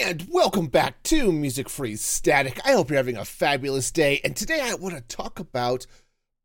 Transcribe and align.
And 0.00 0.26
welcome 0.30 0.68
back 0.68 1.02
to 1.04 1.30
Music 1.30 1.68
Free 1.68 1.96
Static. 1.96 2.58
I 2.64 2.72
hope 2.72 2.88
you're 2.88 2.96
having 2.96 3.18
a 3.18 3.26
fabulous 3.26 3.90
day. 3.90 4.22
And 4.24 4.34
today 4.34 4.60
I 4.62 4.74
want 4.74 4.94
to 4.94 5.02
talk 5.02 5.38
about 5.38 5.86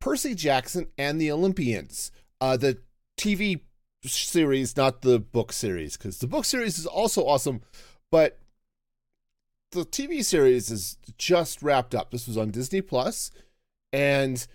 Percy 0.02 0.36
Jackson 0.36 0.88
and 0.98 1.20
the 1.20 1.32
Olympians, 1.32 2.12
uh, 2.42 2.58
the 2.58 2.80
TV 3.18 3.62
series, 4.04 4.76
not 4.76 5.02
the 5.02 5.20
book 5.20 5.54
series, 5.54 5.96
because 5.96 6.18
the 6.18 6.28
book 6.28 6.44
series 6.44 6.78
is 6.78 6.86
also 6.86 7.24
awesome, 7.24 7.62
but 8.12 8.38
the 9.72 9.86
TV 9.86 10.26
series 10.26 10.70
is 10.70 10.98
just 11.18 11.62
wrapped 11.62 11.96
up. 11.96 12.12
This 12.12 12.28
was 12.28 12.38
on 12.38 12.52
Disney 12.52 12.82
Plus, 12.82 13.32
and 13.94 14.46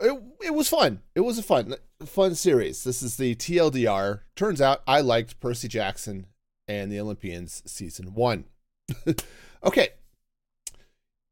it, 0.00 0.22
it 0.42 0.54
was 0.54 0.70
fun. 0.70 1.02
It 1.14 1.20
was 1.20 1.38
a 1.38 1.42
fun 1.42 1.74
fun 2.06 2.34
series. 2.34 2.82
This 2.82 3.02
is 3.02 3.18
the 3.18 3.34
TLDR. 3.34 4.20
Turns 4.36 4.62
out 4.62 4.82
I 4.86 5.02
liked 5.02 5.38
Percy 5.38 5.68
Jackson 5.68 6.26
and 6.70 6.92
the 6.92 7.00
Olympians 7.00 7.64
season 7.66 8.14
one. 8.14 8.44
okay. 9.64 9.88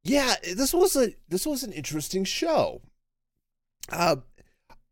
Yeah, 0.02 0.34
this 0.42 0.74
was 0.74 0.96
a 0.96 1.14
this 1.28 1.46
was 1.46 1.62
an 1.62 1.72
interesting 1.72 2.24
show. 2.24 2.82
Uh, 3.90 4.16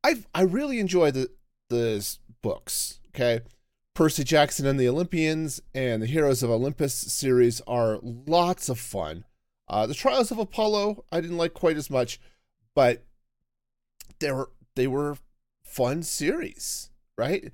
I 0.05 0.23
I 0.35 0.43
really 0.43 0.79
enjoy 0.79 1.11
the 1.11 1.31
the 1.69 2.17
books. 2.43 3.01
Okay, 3.09 3.41
Percy 3.95 4.23
Jackson 4.23 4.67
and 4.67 4.79
the 4.79 4.89
Olympians 4.89 5.61
and 5.75 6.01
the 6.01 6.07
Heroes 6.07 6.45
of 6.45 6.51
Olympus 6.51 6.95
series 6.95 7.61
are 7.67 7.99
lots 8.03 8.69
of 8.69 8.79
fun. 8.79 9.25
Uh, 9.69 9.87
the 9.87 9.95
Trials 9.95 10.31
of 10.31 10.39
Apollo 10.39 11.05
I 11.11 11.21
didn't 11.21 11.39
like 11.39 11.55
quite 11.55 11.77
as 11.77 11.91
much, 11.91 12.21
but 12.75 13.05
they 14.21 14.31
were 14.31 14.51
they 14.77 14.87
were 14.87 15.17
fun 15.65 16.05
series, 16.05 16.91
right? 17.19 17.53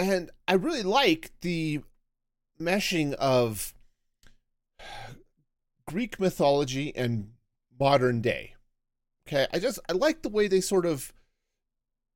And 0.00 0.30
I 0.48 0.54
really 0.54 0.82
like 0.82 1.30
the 1.42 1.82
meshing 2.58 3.12
of 3.14 3.74
Greek 5.86 6.18
mythology 6.18 6.96
and 6.96 7.32
modern 7.78 8.22
day. 8.22 8.54
Okay, 9.28 9.46
I 9.52 9.58
just 9.58 9.78
I 9.90 9.92
like 9.92 10.22
the 10.22 10.30
way 10.30 10.48
they 10.48 10.62
sort 10.62 10.86
of 10.86 11.12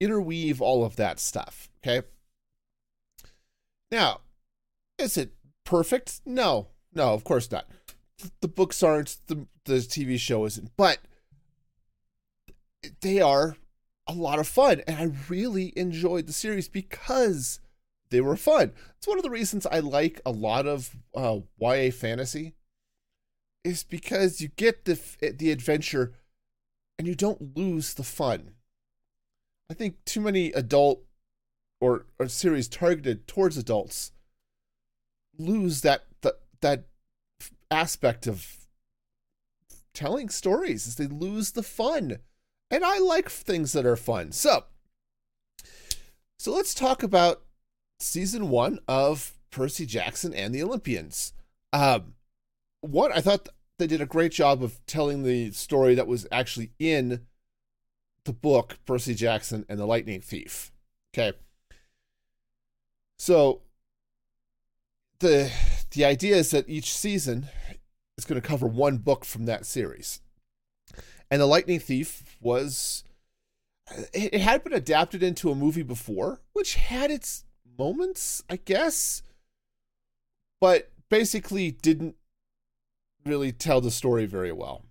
interweave 0.00 0.62
all 0.62 0.82
of 0.82 0.96
that 0.96 1.20
stuff. 1.20 1.68
Okay. 1.86 2.06
Now, 3.90 4.20
is 4.98 5.18
it 5.18 5.34
perfect? 5.64 6.22
No, 6.24 6.68
no, 6.94 7.12
of 7.12 7.22
course 7.22 7.50
not. 7.50 7.68
The 8.40 8.48
books 8.48 8.82
aren't. 8.82 9.18
The 9.26 9.46
the 9.66 9.74
TV 9.74 10.18
show 10.18 10.46
isn't, 10.46 10.70
but 10.78 11.00
they 13.02 13.20
are 13.20 13.58
a 14.06 14.14
lot 14.14 14.38
of 14.38 14.48
fun, 14.48 14.80
and 14.86 14.96
I 14.96 15.12
really 15.28 15.74
enjoyed 15.76 16.26
the 16.26 16.32
series 16.32 16.68
because 16.68 17.60
they 18.14 18.20
were 18.20 18.36
fun. 18.36 18.72
It's 18.96 19.08
one 19.08 19.18
of 19.18 19.24
the 19.24 19.30
reasons 19.30 19.66
I 19.66 19.80
like 19.80 20.20
a 20.24 20.30
lot 20.30 20.66
of 20.66 20.96
uh, 21.16 21.40
YA 21.58 21.90
fantasy, 21.90 22.54
is 23.64 23.82
because 23.82 24.40
you 24.40 24.48
get 24.48 24.84
the 24.84 24.98
the 25.36 25.50
adventure, 25.50 26.12
and 26.96 27.08
you 27.08 27.16
don't 27.16 27.56
lose 27.56 27.94
the 27.94 28.04
fun. 28.04 28.52
I 29.68 29.74
think 29.74 30.04
too 30.04 30.20
many 30.20 30.52
adult 30.52 31.02
or, 31.80 32.06
or 32.18 32.28
series 32.28 32.68
targeted 32.68 33.26
towards 33.26 33.58
adults 33.58 34.12
lose 35.36 35.80
that 35.80 36.04
that 36.22 36.38
that 36.60 36.84
aspect 37.70 38.26
of 38.26 38.66
telling 39.92 40.28
stories 40.28 40.86
is 40.86 40.94
they 40.94 41.06
lose 41.06 41.52
the 41.52 41.62
fun 41.62 42.18
and 42.70 42.84
i 42.84 42.98
like 42.98 43.28
things 43.28 43.72
that 43.72 43.84
are 43.84 43.96
fun 43.96 44.30
so 44.30 44.64
so 46.38 46.52
let's 46.52 46.74
talk 46.74 47.02
about 47.02 47.42
season 47.98 48.48
one 48.50 48.78
of 48.88 49.34
percy 49.50 49.86
jackson 49.86 50.34
and 50.34 50.54
the 50.54 50.62
olympians 50.62 51.32
um 51.72 52.14
one 52.80 53.12
i 53.12 53.20
thought 53.20 53.48
they 53.78 53.86
did 53.86 54.00
a 54.00 54.06
great 54.06 54.32
job 54.32 54.62
of 54.62 54.84
telling 54.86 55.22
the 55.22 55.50
story 55.52 55.94
that 55.94 56.06
was 56.06 56.26
actually 56.30 56.70
in 56.78 57.26
the 58.24 58.32
book 58.32 58.78
Percy 58.86 59.14
Jackson 59.14 59.64
and 59.68 59.78
the 59.78 59.86
Lightning 59.86 60.20
Thief. 60.20 60.72
Okay. 61.12 61.36
So 63.18 63.62
the 65.20 65.50
the 65.92 66.04
idea 66.04 66.36
is 66.36 66.50
that 66.50 66.68
each 66.68 66.92
season 66.94 67.48
is 68.18 68.24
going 68.24 68.40
to 68.40 68.46
cover 68.46 68.66
one 68.66 68.98
book 68.98 69.24
from 69.24 69.46
that 69.46 69.66
series. 69.66 70.20
And 71.30 71.40
the 71.40 71.46
Lightning 71.46 71.80
Thief 71.80 72.36
was 72.40 73.04
it 74.12 74.40
had 74.40 74.64
been 74.64 74.72
adapted 74.72 75.22
into 75.22 75.50
a 75.50 75.54
movie 75.54 75.82
before, 75.82 76.40
which 76.52 76.74
had 76.74 77.10
its 77.10 77.43
moments, 77.78 78.42
I 78.48 78.56
guess, 78.56 79.22
but 80.60 80.90
basically 81.08 81.70
didn't 81.70 82.16
really 83.24 83.52
tell 83.52 83.80
the 83.80 83.90
story 83.90 84.26
very 84.26 84.52
well. 84.52 84.84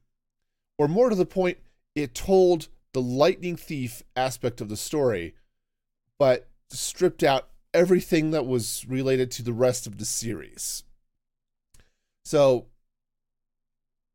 Or 0.77 0.87
more 0.87 1.09
to 1.09 1.15
the 1.15 1.25
point, 1.25 1.57
it 1.95 2.15
told 2.15 2.67
the 2.93 3.01
lightning 3.01 3.55
thief 3.55 4.03
aspect 4.15 4.61
of 4.61 4.69
the 4.69 4.77
story, 4.77 5.35
but 6.19 6.47
stripped 6.69 7.23
out 7.23 7.49
everything 7.73 8.31
that 8.31 8.45
was 8.45 8.85
related 8.87 9.31
to 9.31 9.43
the 9.43 9.53
rest 9.53 9.87
of 9.87 9.97
the 9.97 10.05
series. 10.05 10.83
So 12.25 12.67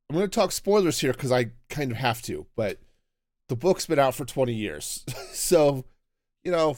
I'm 0.08 0.16
going 0.16 0.28
to 0.28 0.34
talk 0.34 0.52
spoilers 0.52 1.00
here 1.00 1.12
because 1.12 1.32
I 1.32 1.50
kind 1.68 1.90
of 1.90 1.98
have 1.98 2.22
to, 2.22 2.46
but 2.56 2.78
the 3.48 3.56
book's 3.56 3.86
been 3.86 3.98
out 3.98 4.14
for 4.14 4.24
20 4.24 4.54
years. 4.54 5.04
so, 5.32 5.84
you 6.44 6.52
know, 6.52 6.76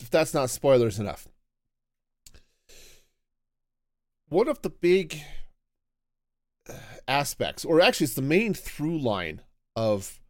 if 0.00 0.10
that's 0.10 0.34
not 0.34 0.50
spoilers 0.50 0.98
enough. 0.98 1.28
One 4.28 4.48
of 4.48 4.62
the 4.62 4.70
big 4.70 5.22
uh, 6.68 6.74
aspects, 7.08 7.64
or 7.64 7.80
actually, 7.80 8.04
it's 8.04 8.14
the 8.14 8.22
main 8.22 8.54
through 8.54 8.98
line 8.98 9.42
of 9.74 10.20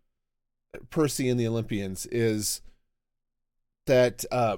Percy 0.91 1.29
and 1.29 1.39
the 1.39 1.47
Olympians 1.47 2.07
is 2.07 2.63
that 3.87 4.25
uh, 4.31 4.57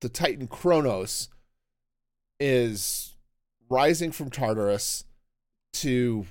the 0.00 0.08
Titan 0.08 0.46
Kronos 0.46 1.28
is 2.40 3.16
rising 3.68 4.12
from 4.12 4.30
Tartarus 4.30 5.04
to 5.74 6.26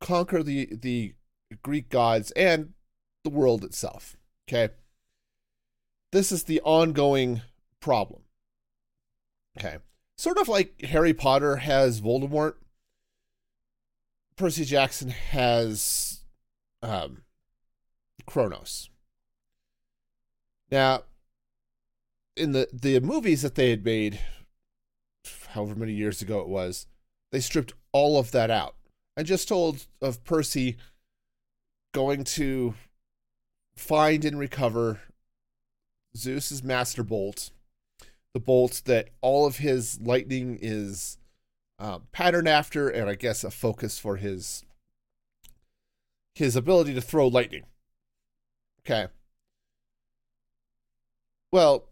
conquer 0.00 0.42
the 0.42 0.68
the 0.72 1.14
Greek 1.62 1.88
gods 1.88 2.30
and 2.32 2.74
the 3.24 3.30
world 3.30 3.64
itself. 3.64 4.16
Okay. 4.48 4.72
This 6.12 6.32
is 6.32 6.44
the 6.44 6.60
ongoing 6.62 7.42
problem. 7.80 8.22
Okay. 9.58 9.78
Sort 10.16 10.38
of 10.38 10.48
like 10.48 10.82
Harry 10.82 11.14
Potter 11.14 11.56
has 11.56 12.00
Voldemort, 12.00 12.54
Percy 14.36 14.64
Jackson 14.64 15.10
has 15.10 16.20
um, 16.82 17.22
Kronos. 18.26 18.90
Now, 20.70 21.04
in 22.36 22.52
the 22.52 22.68
the 22.72 23.00
movies 23.00 23.42
that 23.42 23.54
they 23.54 23.70
had 23.70 23.84
made, 23.84 24.20
however 25.48 25.74
many 25.74 25.92
years 25.92 26.22
ago 26.22 26.40
it 26.40 26.48
was, 26.48 26.86
they 27.32 27.40
stripped 27.40 27.74
all 27.92 28.18
of 28.18 28.30
that 28.32 28.50
out 28.50 28.76
and 29.16 29.26
just 29.26 29.48
told 29.48 29.86
of 30.00 30.24
Percy 30.24 30.76
going 31.92 32.24
to 32.24 32.74
find 33.74 34.24
and 34.24 34.38
recover 34.38 35.00
Zeus's 36.16 36.62
master 36.62 37.02
bolt, 37.02 37.50
the 38.34 38.40
bolt 38.40 38.82
that 38.86 39.10
all 39.20 39.46
of 39.46 39.58
his 39.58 40.00
lightning 40.00 40.58
is 40.60 41.18
um, 41.78 42.04
patterned 42.12 42.48
after, 42.48 42.88
and 42.88 43.08
I 43.08 43.14
guess 43.14 43.44
a 43.44 43.50
focus 43.50 43.98
for 43.98 44.16
his 44.16 44.64
his 46.34 46.56
ability 46.56 46.94
to 46.94 47.00
throw 47.00 47.26
lightning. 47.26 47.64
Okay. 48.80 49.08
Well, 51.52 51.88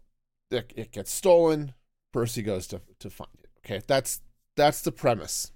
it, 0.49 0.71
it 0.75 0.91
gets 0.91 1.11
stolen. 1.11 1.73
Percy 2.11 2.41
goes 2.41 2.67
to 2.67 2.81
to 2.99 3.09
find 3.09 3.29
it. 3.43 3.49
Okay, 3.65 3.81
that's 3.85 4.21
that's 4.55 4.81
the 4.81 4.91
premise. 4.91 5.51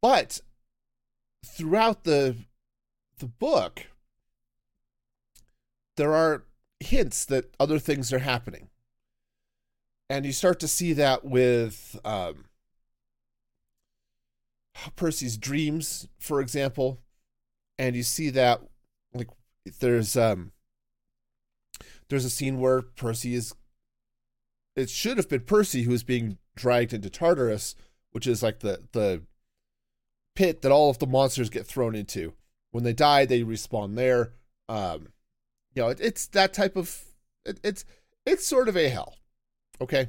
But 0.00 0.40
throughout 1.44 2.04
the 2.04 2.36
the 3.18 3.26
book, 3.26 3.86
there 5.96 6.14
are 6.14 6.44
hints 6.80 7.24
that 7.26 7.54
other 7.58 7.78
things 7.78 8.12
are 8.12 8.20
happening, 8.20 8.68
and 10.08 10.24
you 10.26 10.32
start 10.32 10.60
to 10.60 10.68
see 10.68 10.92
that 10.92 11.24
with 11.24 11.98
um, 12.04 12.46
Percy's 14.96 15.36
dreams, 15.36 16.08
for 16.18 16.40
example, 16.40 17.00
and 17.78 17.96
you 17.96 18.02
see 18.02 18.30
that 18.30 18.60
like 19.12 19.28
there's 19.80 20.16
um 20.16 20.52
there's 22.08 22.24
a 22.24 22.30
scene 22.30 22.60
where 22.60 22.82
Percy 22.82 23.34
is 23.34 23.54
it 24.76 24.90
should 24.90 25.16
have 25.16 25.28
been 25.28 25.42
Percy 25.42 25.82
who 25.82 25.92
is 25.92 26.02
being 26.02 26.38
dragged 26.56 26.92
into 26.92 27.10
Tartarus, 27.10 27.74
which 28.10 28.26
is 28.26 28.42
like 28.42 28.60
the 28.60 28.82
the 28.92 29.22
pit 30.34 30.62
that 30.62 30.72
all 30.72 30.90
of 30.90 30.98
the 30.98 31.06
monsters 31.06 31.50
get 31.50 31.66
thrown 31.66 31.94
into. 31.94 32.34
When 32.72 32.84
they 32.84 32.92
die, 32.92 33.24
they 33.24 33.42
respawn 33.42 33.94
there. 33.94 34.32
Um, 34.68 35.08
you 35.74 35.82
know, 35.82 35.88
it, 35.88 36.00
it's 36.00 36.26
that 36.28 36.52
type 36.52 36.76
of 36.76 37.04
it, 37.44 37.60
it's 37.62 37.84
it's 38.26 38.46
sort 38.46 38.68
of 38.68 38.76
a 38.76 38.88
hell. 38.88 39.16
Okay. 39.80 40.08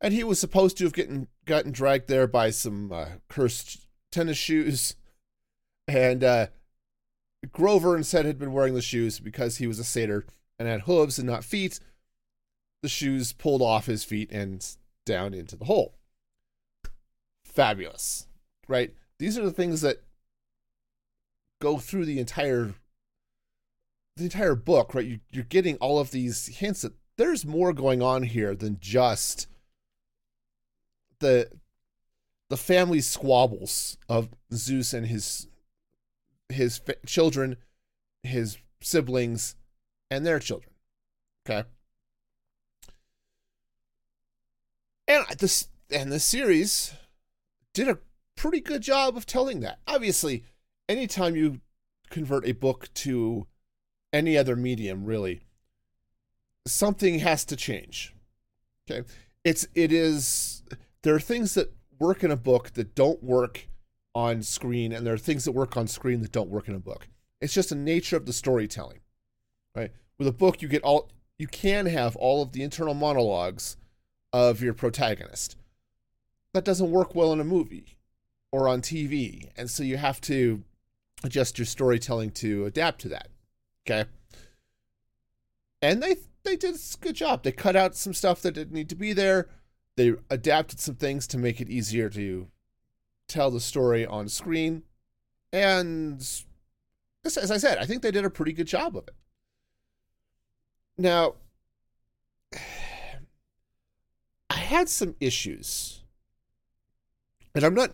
and 0.00 0.12
he 0.12 0.24
was 0.24 0.38
supposed 0.38 0.76
to 0.78 0.84
have 0.84 0.92
gotten 0.92 1.28
gotten 1.46 1.72
dragged 1.72 2.08
there 2.08 2.26
by 2.26 2.50
some 2.50 2.92
uh, 2.92 3.06
cursed 3.28 3.86
tennis 4.10 4.36
shoes, 4.36 4.96
and 5.86 6.22
uh, 6.24 6.46
Grover 7.52 7.96
instead 7.96 8.24
had 8.26 8.38
been 8.38 8.52
wearing 8.52 8.74
the 8.74 8.82
shoes 8.82 9.20
because 9.20 9.56
he 9.58 9.66
was 9.66 9.78
a 9.78 9.84
satyr 9.84 10.26
and 10.58 10.68
had 10.68 10.82
hooves 10.82 11.18
and 11.18 11.26
not 11.26 11.44
feet. 11.44 11.80
The 12.82 12.88
shoes 12.88 13.32
pulled 13.32 13.62
off 13.62 13.86
his 13.86 14.04
feet 14.04 14.30
and 14.30 14.64
down 15.04 15.34
into 15.34 15.56
the 15.56 15.64
hole. 15.64 15.94
Fabulous, 17.44 18.28
right? 18.68 18.94
These 19.18 19.36
are 19.36 19.44
the 19.44 19.52
things 19.52 19.80
that 19.80 20.02
go 21.60 21.78
through 21.78 22.04
the 22.04 22.20
entire 22.20 22.74
the 24.18 24.24
entire 24.24 24.54
book, 24.54 24.94
right? 24.94 25.06
You, 25.06 25.20
you're 25.30 25.44
getting 25.44 25.76
all 25.76 25.98
of 25.98 26.10
these 26.10 26.46
hints 26.58 26.82
that 26.82 26.92
there's 27.16 27.44
more 27.44 27.72
going 27.72 28.02
on 28.02 28.22
here 28.24 28.54
than 28.54 28.78
just 28.80 29.46
the 31.20 31.50
the 32.48 32.56
family 32.56 33.00
squabbles 33.00 33.98
of 34.08 34.30
Zeus 34.52 34.92
and 34.94 35.06
his 35.06 35.48
his 36.48 36.78
fa- 36.78 36.96
children, 37.06 37.56
his 38.22 38.58
siblings, 38.80 39.56
and 40.10 40.24
their 40.24 40.38
children. 40.38 40.72
Okay. 41.48 41.68
And 45.06 45.24
this 45.38 45.68
and 45.90 46.12
the 46.12 46.20
series 46.20 46.94
did 47.72 47.88
a 47.88 47.98
pretty 48.36 48.60
good 48.60 48.82
job 48.82 49.16
of 49.16 49.26
telling 49.26 49.60
that. 49.60 49.80
Obviously, 49.86 50.44
anytime 50.88 51.36
you 51.36 51.60
convert 52.10 52.46
a 52.46 52.52
book 52.52 52.92
to 52.94 53.46
any 54.12 54.36
other 54.36 54.56
medium, 54.56 55.04
really, 55.04 55.40
something 56.66 57.18
has 57.20 57.44
to 57.46 57.56
change. 57.56 58.14
Okay. 58.90 59.06
It's 59.44 59.66
it 59.74 59.92
is 59.92 60.62
there 61.02 61.14
are 61.14 61.20
things 61.20 61.54
that 61.54 61.72
work 61.98 62.24
in 62.24 62.30
a 62.30 62.36
book 62.36 62.72
that 62.74 62.94
don't 62.94 63.22
work 63.22 63.68
on 64.14 64.42
screen, 64.42 64.92
and 64.92 65.06
there 65.06 65.14
are 65.14 65.18
things 65.18 65.44
that 65.44 65.52
work 65.52 65.76
on 65.76 65.86
screen 65.86 66.22
that 66.22 66.32
don't 66.32 66.50
work 66.50 66.68
in 66.68 66.74
a 66.74 66.80
book. 66.80 67.08
It's 67.40 67.54
just 67.54 67.68
the 67.68 67.74
nature 67.74 68.16
of 68.16 68.26
the 68.26 68.32
storytelling. 68.32 69.00
Right? 69.74 69.92
With 70.18 70.26
a 70.26 70.32
book 70.32 70.62
you 70.62 70.68
get 70.68 70.82
all 70.82 71.10
you 71.38 71.46
can 71.46 71.86
have 71.86 72.16
all 72.16 72.42
of 72.42 72.52
the 72.52 72.62
internal 72.62 72.94
monologues 72.94 73.76
of 74.32 74.60
your 74.62 74.74
protagonist. 74.74 75.56
That 76.52 76.64
doesn't 76.64 76.90
work 76.90 77.14
well 77.14 77.32
in 77.32 77.40
a 77.40 77.44
movie 77.44 77.96
or 78.50 78.68
on 78.68 78.82
TV. 78.82 79.48
And 79.56 79.70
so 79.70 79.82
you 79.82 79.96
have 79.96 80.20
to 80.22 80.64
adjust 81.22 81.58
your 81.58 81.66
storytelling 81.66 82.30
to 82.32 82.64
adapt 82.64 83.00
to 83.02 83.08
that. 83.10 83.28
Okay. 83.88 84.08
And 85.80 86.02
they 86.02 86.16
they 86.44 86.56
did 86.56 86.74
a 86.74 86.78
good 87.00 87.16
job. 87.16 87.42
They 87.42 87.52
cut 87.52 87.76
out 87.76 87.94
some 87.94 88.12
stuff 88.12 88.42
that 88.42 88.52
didn't 88.52 88.74
need 88.74 88.88
to 88.90 88.96
be 88.96 89.12
there. 89.12 89.48
They 89.96 90.14
adapted 90.30 90.78
some 90.80 90.96
things 90.96 91.26
to 91.28 91.38
make 91.38 91.60
it 91.60 91.70
easier 91.70 92.08
to 92.10 92.48
tell 93.28 93.50
the 93.50 93.60
story 93.60 94.06
on 94.06 94.28
screen. 94.28 94.82
And 95.52 96.20
as 97.24 97.50
I 97.50 97.56
said, 97.56 97.78
I 97.78 97.86
think 97.86 98.02
they 98.02 98.10
did 98.10 98.24
a 98.24 98.30
pretty 98.30 98.52
good 98.52 98.66
job 98.66 98.96
of 98.96 99.08
it. 99.08 99.14
Now, 100.96 101.34
I 104.50 104.56
had 104.56 104.88
some 104.88 105.14
issues. 105.20 106.02
And 107.54 107.64
I'm 107.64 107.74
not 107.74 107.92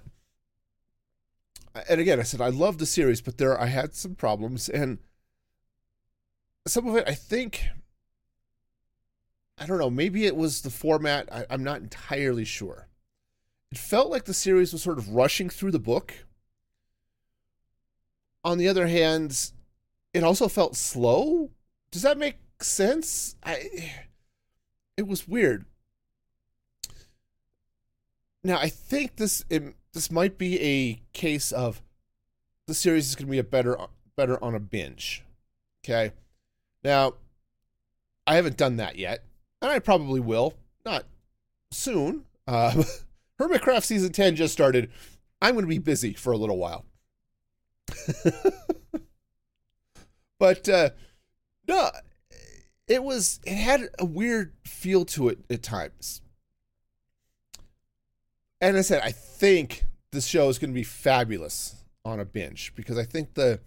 and 1.88 2.00
again, 2.00 2.20
I 2.20 2.23
said 2.23 2.41
I 2.41 2.49
love 2.49 2.79
the 2.79 2.87
series, 2.87 3.20
but 3.20 3.38
there 3.38 3.61
I 3.61 3.67
had 3.67 3.94
some 3.94 4.14
problems 4.14 4.69
and 4.69 4.99
some 6.66 6.88
of 6.88 6.96
it 6.96 7.05
I 7.06 7.14
think 7.14 7.64
I 9.58 9.66
don't 9.66 9.78
know, 9.78 9.90
maybe 9.90 10.26
it 10.26 10.37
was 10.37 10.62
the 10.62 10.70
format. 10.70 11.28
I, 11.32 11.46
I'm 11.49 11.62
not 11.62 11.81
entirely 11.81 12.44
sure. 12.44 12.88
It 13.70 13.78
felt 13.78 14.11
like 14.11 14.25
the 14.25 14.34
series 14.34 14.72
was 14.72 14.82
sort 14.82 14.99
of 14.99 15.11
rushing 15.11 15.49
through 15.49 15.70
the 15.70 15.78
book. 15.78 16.26
On 18.43 18.58
the 18.58 18.69
other 18.69 18.88
hand, 18.88 19.52
it 20.12 20.25
also 20.25 20.49
felt 20.49 20.76
slow. 20.76 21.50
Does 21.90 22.02
that 22.02 22.19
make 22.19 22.38
sense? 22.61 23.37
I 23.43 23.93
it 24.96 25.06
was 25.06 25.26
weird. 25.26 25.64
Now, 28.43 28.58
I 28.58 28.69
think 28.69 29.17
this 29.17 29.44
it, 29.49 29.75
this 29.93 30.10
might 30.10 30.37
be 30.37 30.60
a 30.60 31.02
case 31.12 31.50
of 31.50 31.82
the 32.67 32.75
series 32.75 33.08
is 33.08 33.14
going 33.14 33.26
to 33.26 33.31
be 33.31 33.38
a 33.38 33.44
better 33.44 33.78
better 34.17 34.43
on 34.43 34.55
a 34.55 34.60
binge. 34.60 35.25
Okay? 35.84 36.12
Now, 36.84 37.14
I 38.26 38.36
haven't 38.36 38.56
done 38.56 38.76
that 38.76 38.96
yet 38.96 39.25
and 39.64 39.72
I 39.72 39.78
probably 39.78 40.20
will. 40.20 40.54
Not 40.84 41.06
soon. 41.70 42.25
Uh, 42.46 42.82
Hermitcraft 43.40 43.84
season 43.84 44.12
10 44.12 44.36
just 44.36 44.52
started. 44.52 44.90
I'm 45.40 45.54
going 45.54 45.64
to 45.64 45.69
be 45.69 45.78
busy 45.78 46.12
for 46.12 46.32
a 46.32 46.36
little 46.36 46.58
while. 46.58 46.84
but 50.38 50.69
uh, 50.69 50.90
no, 51.66 51.90
it 52.86 53.02
was, 53.02 53.40
it 53.46 53.56
had 53.56 53.88
a 53.98 54.04
weird 54.04 54.52
feel 54.64 55.06
to 55.06 55.31
it 55.31 55.38
at 55.48 55.62
times. 55.62 56.20
And 58.60 58.76
I 58.76 58.82
said, 58.82 59.00
I 59.02 59.12
think 59.12 59.84
this 60.12 60.26
show 60.26 60.50
is 60.50 60.58
going 60.58 60.70
to 60.70 60.75
be 60.75 60.84
fabulous 60.84 61.84
on 62.04 62.20
a 62.20 62.25
binge 62.26 62.75
because 62.75 62.98
I 62.98 63.04
think 63.04 63.32
the 63.34 63.60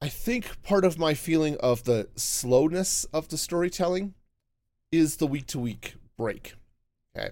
I 0.00 0.08
think 0.08 0.62
part 0.62 0.84
of 0.84 0.98
my 0.98 1.14
feeling 1.14 1.56
of 1.60 1.84
the 1.84 2.08
slowness 2.14 3.04
of 3.12 3.28
the 3.28 3.38
storytelling 3.38 4.14
is 4.92 5.16
the 5.16 5.26
week 5.26 5.46
to 5.48 5.58
week 5.58 5.94
break. 6.16 6.54
Okay. 7.16 7.30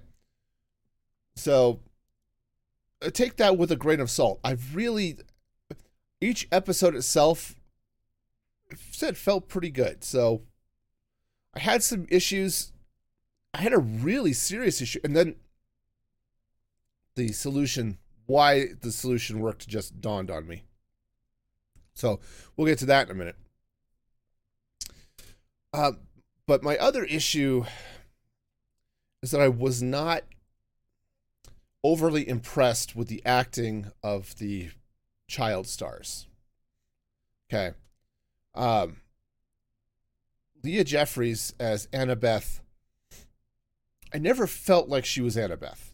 So 1.37 1.81
uh, 3.03 3.11
take 3.11 3.37
that 3.37 3.59
with 3.59 3.71
a 3.71 3.77
grain 3.77 4.01
of 4.01 4.11
salt. 4.11 4.41
I've 4.43 4.75
really, 4.75 5.19
each 6.21 6.49
episode 6.51 6.95
itself 6.95 7.55
said 8.91 9.17
felt 9.17 9.49
pretty 9.49 9.71
good. 9.71 10.03
So 10.05 10.43
I 11.55 11.61
had 11.61 11.83
some 11.83 12.07
issues. 12.09 12.73
I 13.53 13.59
had 13.59 13.73
a 13.73 13.79
really 13.79 14.33
serious 14.33 14.81
issue. 14.81 15.01
And 15.05 15.15
then 15.15 15.37
the 17.17 17.33
solution, 17.33 17.99
why 18.27 18.69
the 18.81 18.93
solution 18.93 19.41
worked, 19.41 19.69
just 19.69 20.01
dawned 20.01 20.31
on 20.31 20.47
me. 20.47 20.65
So 21.95 22.21
we'll 22.57 22.67
get 22.67 22.79
to 22.79 22.87
that 22.87 23.09
in 23.09 23.13
a 23.13 23.19
minute. 23.19 23.37
Uh, 25.73 25.93
but 26.47 26.63
my 26.63 26.77
other 26.77 27.05
issue 27.05 27.65
is 29.23 29.31
that 29.31 29.41
I 29.41 29.49
was 29.49 29.83
not 29.83 30.25
overly 31.85 32.29
impressed 32.29 32.95
with 32.95 33.09
the 33.09 33.23
acting 33.25 33.91
of 34.03 34.37
the 34.39 34.71
child 35.29 35.67
stars. 35.67 36.27
Okay. 37.53 37.75
Um, 38.55 38.99
Leah 40.63 40.85
Jeffries 40.85 41.55
as 41.59 41.87
Annabeth. 41.89 42.61
I 44.15 44.19
never 44.19 44.47
felt 44.47 44.89
like 44.89 45.05
she 45.05 45.21
was 45.21 45.37
Annabeth. 45.37 45.93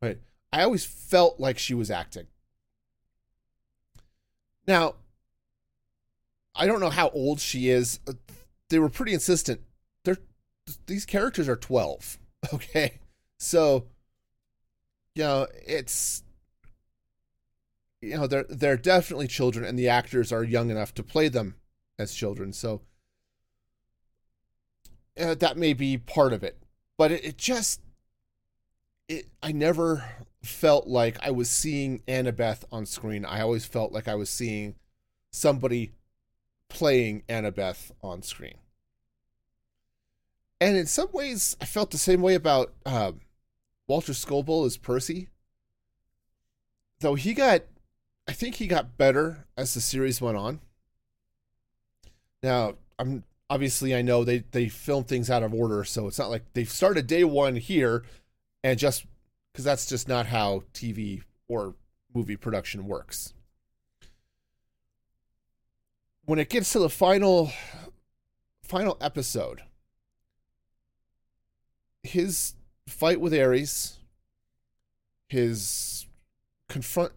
Right. 0.00 0.18
I 0.52 0.62
always 0.62 0.84
felt 0.84 1.40
like 1.40 1.58
she 1.58 1.74
was 1.74 1.90
acting. 1.90 2.26
Now, 4.70 4.94
I 6.54 6.68
don't 6.68 6.78
know 6.78 6.90
how 6.90 7.08
old 7.08 7.40
she 7.40 7.70
is. 7.70 7.98
They 8.68 8.78
were 8.78 8.88
pretty 8.88 9.12
insistent. 9.12 9.62
They're 10.04 10.18
these 10.86 11.04
characters 11.04 11.48
are 11.48 11.56
12. 11.56 12.18
Okay. 12.54 13.00
So, 13.38 13.84
you 15.14 15.24
know, 15.24 15.46
it's 15.66 16.22
you 18.00 18.16
know, 18.16 18.26
they're 18.26 18.46
they're 18.48 18.78
definitely 18.78 19.26
children 19.26 19.64
and 19.64 19.78
the 19.78 19.88
actors 19.88 20.32
are 20.32 20.42
young 20.44 20.70
enough 20.70 20.94
to 20.94 21.02
play 21.02 21.28
them 21.28 21.56
as 21.98 22.14
children. 22.14 22.54
So, 22.54 22.80
uh, 25.20 25.34
that 25.34 25.58
may 25.58 25.74
be 25.74 25.98
part 25.98 26.32
of 26.32 26.42
it. 26.44 26.62
But 26.96 27.10
it, 27.10 27.24
it 27.24 27.36
just 27.36 27.80
it 29.08 29.26
I 29.42 29.52
never 29.52 30.04
felt 30.42 30.86
like 30.86 31.18
I 31.24 31.30
was 31.30 31.50
seeing 31.50 32.00
Annabeth 32.08 32.64
on 32.72 32.86
screen. 32.86 33.24
I 33.24 33.40
always 33.40 33.64
felt 33.64 33.92
like 33.92 34.08
I 34.08 34.14
was 34.14 34.30
seeing 34.30 34.74
somebody 35.30 35.92
playing 36.68 37.22
Annabeth 37.28 37.90
on 38.02 38.22
screen. 38.22 38.58
And 40.60 40.76
in 40.76 40.86
some 40.86 41.08
ways, 41.12 41.56
I 41.60 41.64
felt 41.64 41.90
the 41.90 41.98
same 41.98 42.20
way 42.20 42.34
about 42.34 42.72
um, 42.84 43.20
Walter 43.88 44.12
Scobell 44.12 44.66
as 44.66 44.76
Percy. 44.76 45.28
Though 47.00 47.14
he 47.14 47.32
got, 47.32 47.62
I 48.28 48.32
think 48.32 48.56
he 48.56 48.66
got 48.66 48.98
better 48.98 49.46
as 49.56 49.72
the 49.72 49.80
series 49.80 50.20
went 50.20 50.36
on. 50.36 50.60
Now, 52.42 52.74
I'm 52.98 53.24
obviously 53.48 53.94
I 53.94 54.02
know 54.02 54.22
they 54.22 54.44
they 54.50 54.68
film 54.68 55.04
things 55.04 55.30
out 55.30 55.42
of 55.42 55.54
order, 55.54 55.82
so 55.84 56.06
it's 56.06 56.18
not 56.18 56.30
like 56.30 56.44
they 56.52 56.64
started 56.64 57.06
day 57.06 57.24
one 57.24 57.56
here 57.56 58.04
and 58.62 58.78
just 58.78 59.04
because 59.52 59.64
that's 59.64 59.86
just 59.86 60.08
not 60.08 60.26
how 60.26 60.62
TV 60.72 61.22
or 61.48 61.74
movie 62.14 62.36
production 62.36 62.86
works. 62.86 63.34
When 66.24 66.38
it 66.38 66.48
gets 66.48 66.72
to 66.72 66.78
the 66.78 66.90
final 66.90 67.50
final 68.62 68.96
episode, 69.00 69.62
his 72.02 72.54
fight 72.86 73.20
with 73.20 73.34
Ares, 73.34 73.98
his 75.28 76.06
confront, 76.68 77.12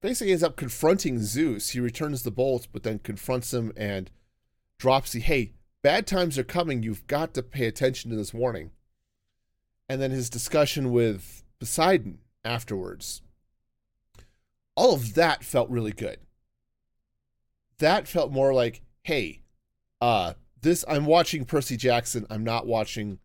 basically 0.00 0.32
ends 0.32 0.42
up 0.42 0.56
confronting 0.56 1.20
Zeus. 1.20 1.70
He 1.70 1.80
returns 1.80 2.22
the 2.22 2.30
bolt, 2.30 2.68
but 2.72 2.82
then 2.82 2.98
confronts 2.98 3.54
him 3.54 3.72
and 3.76 4.10
drops 4.78 5.12
the 5.12 5.20
hey, 5.20 5.52
bad 5.82 6.06
times 6.06 6.38
are 6.38 6.44
coming. 6.44 6.82
You've 6.82 7.06
got 7.06 7.34
to 7.34 7.42
pay 7.42 7.66
attention 7.66 8.10
to 8.10 8.16
this 8.16 8.34
warning. 8.34 8.72
And 9.88 10.00
then 10.00 10.10
his 10.10 10.28
discussion 10.28 10.92
with 10.92 11.42
Poseidon 11.58 12.18
afterwards. 12.44 13.22
All 14.74 14.94
of 14.94 15.14
that 15.14 15.42
felt 15.42 15.70
really 15.70 15.92
good. 15.92 16.18
That 17.78 18.06
felt 18.06 18.30
more 18.30 18.52
like, 18.52 18.82
hey, 19.02 19.42
uh, 20.00 20.34
this 20.60 20.84
I'm 20.88 21.06
watching 21.06 21.44
Percy 21.44 21.76
Jackson. 21.76 22.26
I'm 22.30 22.44
not 22.44 22.66
watching 22.66 23.18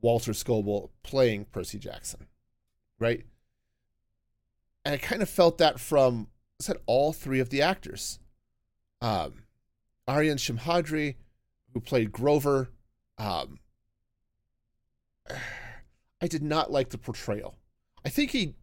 Walter 0.00 0.32
Scobell 0.32 0.90
playing 1.02 1.46
Percy 1.46 1.78
Jackson. 1.78 2.26
Right? 2.98 3.24
And 4.84 4.94
I 4.94 4.98
kind 4.98 5.22
of 5.22 5.30
felt 5.30 5.58
that 5.58 5.78
from 5.78 6.28
I 6.60 6.64
said 6.64 6.76
all 6.86 7.12
three 7.12 7.40
of 7.40 7.50
the 7.50 7.62
actors. 7.62 8.18
Um 9.00 9.44
Aryan 10.08 10.38
Simhadri, 10.38 11.16
who 11.72 11.80
played 11.80 12.12
Grover, 12.12 12.70
um 13.18 13.58
I 16.22 16.28
did 16.28 16.42
not 16.42 16.70
like 16.70 16.90
the 16.90 16.98
portrayal. 16.98 17.56
I 18.04 18.08
think 18.08 18.30
he 18.30 18.54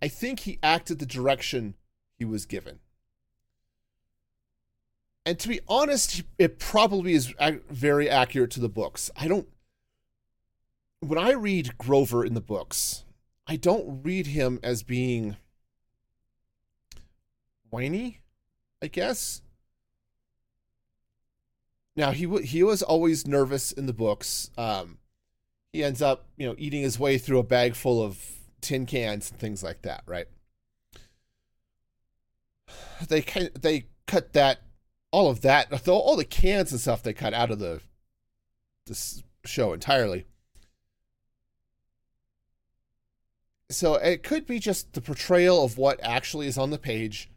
I 0.00 0.06
think 0.06 0.40
he 0.40 0.60
acted 0.62 1.00
the 1.00 1.06
direction 1.06 1.74
he 2.16 2.24
was 2.24 2.46
given. 2.46 2.78
And 5.26 5.38
to 5.40 5.48
be 5.48 5.60
honest, 5.66 6.22
it 6.38 6.58
probably 6.58 7.14
is 7.14 7.34
very 7.68 8.08
accurate 8.08 8.52
to 8.52 8.60
the 8.60 8.68
books. 8.68 9.10
I 9.16 9.26
don't 9.26 9.48
when 11.00 11.18
I 11.18 11.32
read 11.32 11.76
Grover 11.78 12.24
in 12.24 12.34
the 12.34 12.40
books, 12.40 13.04
I 13.46 13.56
don't 13.56 14.02
read 14.04 14.28
him 14.28 14.60
as 14.62 14.84
being 14.84 15.36
whiny, 17.70 18.20
I 18.80 18.86
guess. 18.86 19.42
Now 21.96 22.12
he 22.12 22.24
w- 22.24 22.46
he 22.46 22.62
was 22.62 22.82
always 22.82 23.26
nervous 23.26 23.72
in 23.72 23.86
the 23.86 23.92
books. 23.92 24.50
Um, 24.56 24.98
he 25.74 25.82
ends 25.82 26.00
up, 26.00 26.28
you 26.36 26.46
know, 26.46 26.54
eating 26.56 26.82
his 26.82 27.00
way 27.00 27.18
through 27.18 27.40
a 27.40 27.42
bag 27.42 27.74
full 27.74 28.00
of 28.00 28.24
tin 28.60 28.86
cans 28.86 29.32
and 29.32 29.40
things 29.40 29.60
like 29.60 29.82
that, 29.82 30.04
right? 30.06 30.28
They 33.08 33.22
they 33.60 33.86
cut 34.06 34.34
that 34.34 34.62
all 35.10 35.28
of 35.28 35.40
that 35.40 35.88
all 35.88 36.16
the 36.16 36.24
cans 36.24 36.70
and 36.70 36.80
stuff 36.80 37.02
they 37.02 37.12
cut 37.12 37.34
out 37.34 37.50
of 37.50 37.58
the 37.58 37.80
this 38.86 39.24
show 39.44 39.72
entirely. 39.72 40.26
So 43.68 43.96
it 43.96 44.22
could 44.22 44.46
be 44.46 44.60
just 44.60 44.92
the 44.92 45.00
portrayal 45.00 45.64
of 45.64 45.76
what 45.76 45.98
actually 46.04 46.46
is 46.46 46.56
on 46.56 46.70
the 46.70 46.78
page 46.78 47.30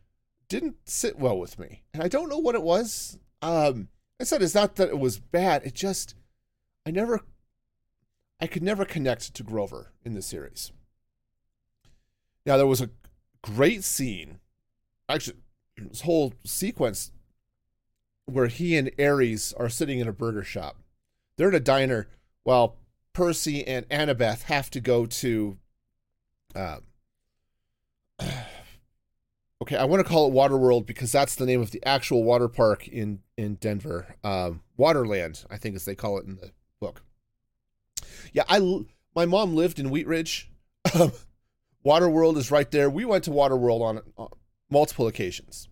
didn't 0.47 0.75
sit 0.85 1.17
well 1.17 1.39
with 1.39 1.57
me. 1.57 1.81
And 1.91 2.03
I 2.03 2.07
don't 2.07 2.29
know 2.29 2.37
what 2.37 2.55
it 2.55 2.63
was. 2.63 3.17
Um 3.41 3.87
I 4.21 4.25
said 4.25 4.43
it's 4.43 4.53
not 4.53 4.75
that 4.75 4.89
it 4.89 4.99
was 4.99 5.17
bad, 5.17 5.65
it 5.65 5.73
just 5.73 6.13
I 6.85 6.91
never 6.91 7.21
I 8.39 8.47
could 8.47 8.63
never 8.63 8.85
connect 8.85 9.33
to 9.33 9.43
Grover 9.43 9.91
in 10.03 10.13
the 10.13 10.21
series. 10.21 10.71
Now 12.45 12.57
there 12.57 12.67
was 12.67 12.81
a 12.81 12.89
great 13.41 13.83
scene, 13.83 14.39
actually 15.09 15.37
this 15.77 16.01
whole 16.01 16.33
sequence 16.43 17.11
where 18.25 18.47
he 18.47 18.75
and 18.75 18.91
Ares 18.99 19.53
are 19.53 19.69
sitting 19.69 19.99
in 19.99 20.07
a 20.07 20.13
burger 20.13 20.43
shop. 20.43 20.77
They're 21.37 21.49
in 21.49 21.55
a 21.55 21.59
diner 21.59 22.07
while 22.43 22.77
Percy 23.13 23.65
and 23.65 23.87
Annabeth 23.89 24.43
have 24.43 24.69
to 24.71 24.79
go 24.79 25.05
to 25.05 25.57
um, 26.55 26.81
okay, 29.61 29.75
I 29.75 29.85
want 29.85 30.03
to 30.03 30.09
call 30.09 30.27
it 30.27 30.33
Waterworld 30.33 30.85
because 30.85 31.11
that's 31.11 31.35
the 31.35 31.45
name 31.45 31.61
of 31.61 31.71
the 31.71 31.85
actual 31.85 32.23
water 32.23 32.47
park 32.47 32.87
in 32.87 33.19
in 33.37 33.55
Denver. 33.55 34.15
Um, 34.23 34.61
Waterland, 34.77 35.45
I 35.49 35.57
think, 35.57 35.75
as 35.75 35.85
they 35.85 35.95
call 35.95 36.17
it 36.17 36.25
in 36.25 36.35
the 36.35 36.51
book. 36.79 37.01
Yeah, 38.37 38.43
I 38.47 38.85
my 39.15 39.25
mom 39.25 39.55
lived 39.55 39.79
in 39.79 39.89
Wheat 39.89 40.05
Ridge. 40.05 40.47
Waterworld 41.83 42.37
is 42.37 42.51
right 42.51 42.69
there. 42.69 42.87
We 42.87 43.03
went 43.03 43.23
to 43.23 43.31
Waterworld 43.31 43.81
on, 43.81 44.01
on 44.15 44.27
multiple 44.69 45.07
occasions. 45.07 45.69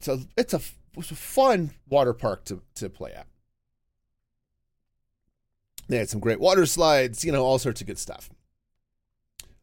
So 0.00 0.20
it's 0.34 0.54
a 0.54 0.60
it's 0.96 1.10
a 1.10 1.14
fun 1.14 1.72
water 1.90 2.14
park 2.14 2.46
to 2.46 2.62
to 2.76 2.88
play 2.88 3.12
at. 3.12 3.26
They 5.88 5.98
had 5.98 6.08
some 6.08 6.20
great 6.20 6.40
water 6.40 6.64
slides, 6.64 7.22
you 7.22 7.32
know, 7.32 7.44
all 7.44 7.58
sorts 7.58 7.82
of 7.82 7.86
good 7.86 7.98
stuff. 7.98 8.30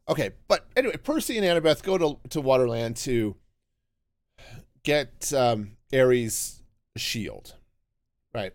Okay, 0.08 0.30
but 0.46 0.68
anyway, 0.76 0.96
Percy 0.98 1.36
and 1.36 1.44
Annabeth 1.44 1.82
go 1.82 1.98
to 1.98 2.20
to 2.28 2.40
Waterland 2.40 3.02
to 3.02 3.34
get 4.84 5.32
um, 5.32 5.72
Ares' 5.92 6.62
shield, 6.96 7.56
right? 8.32 8.52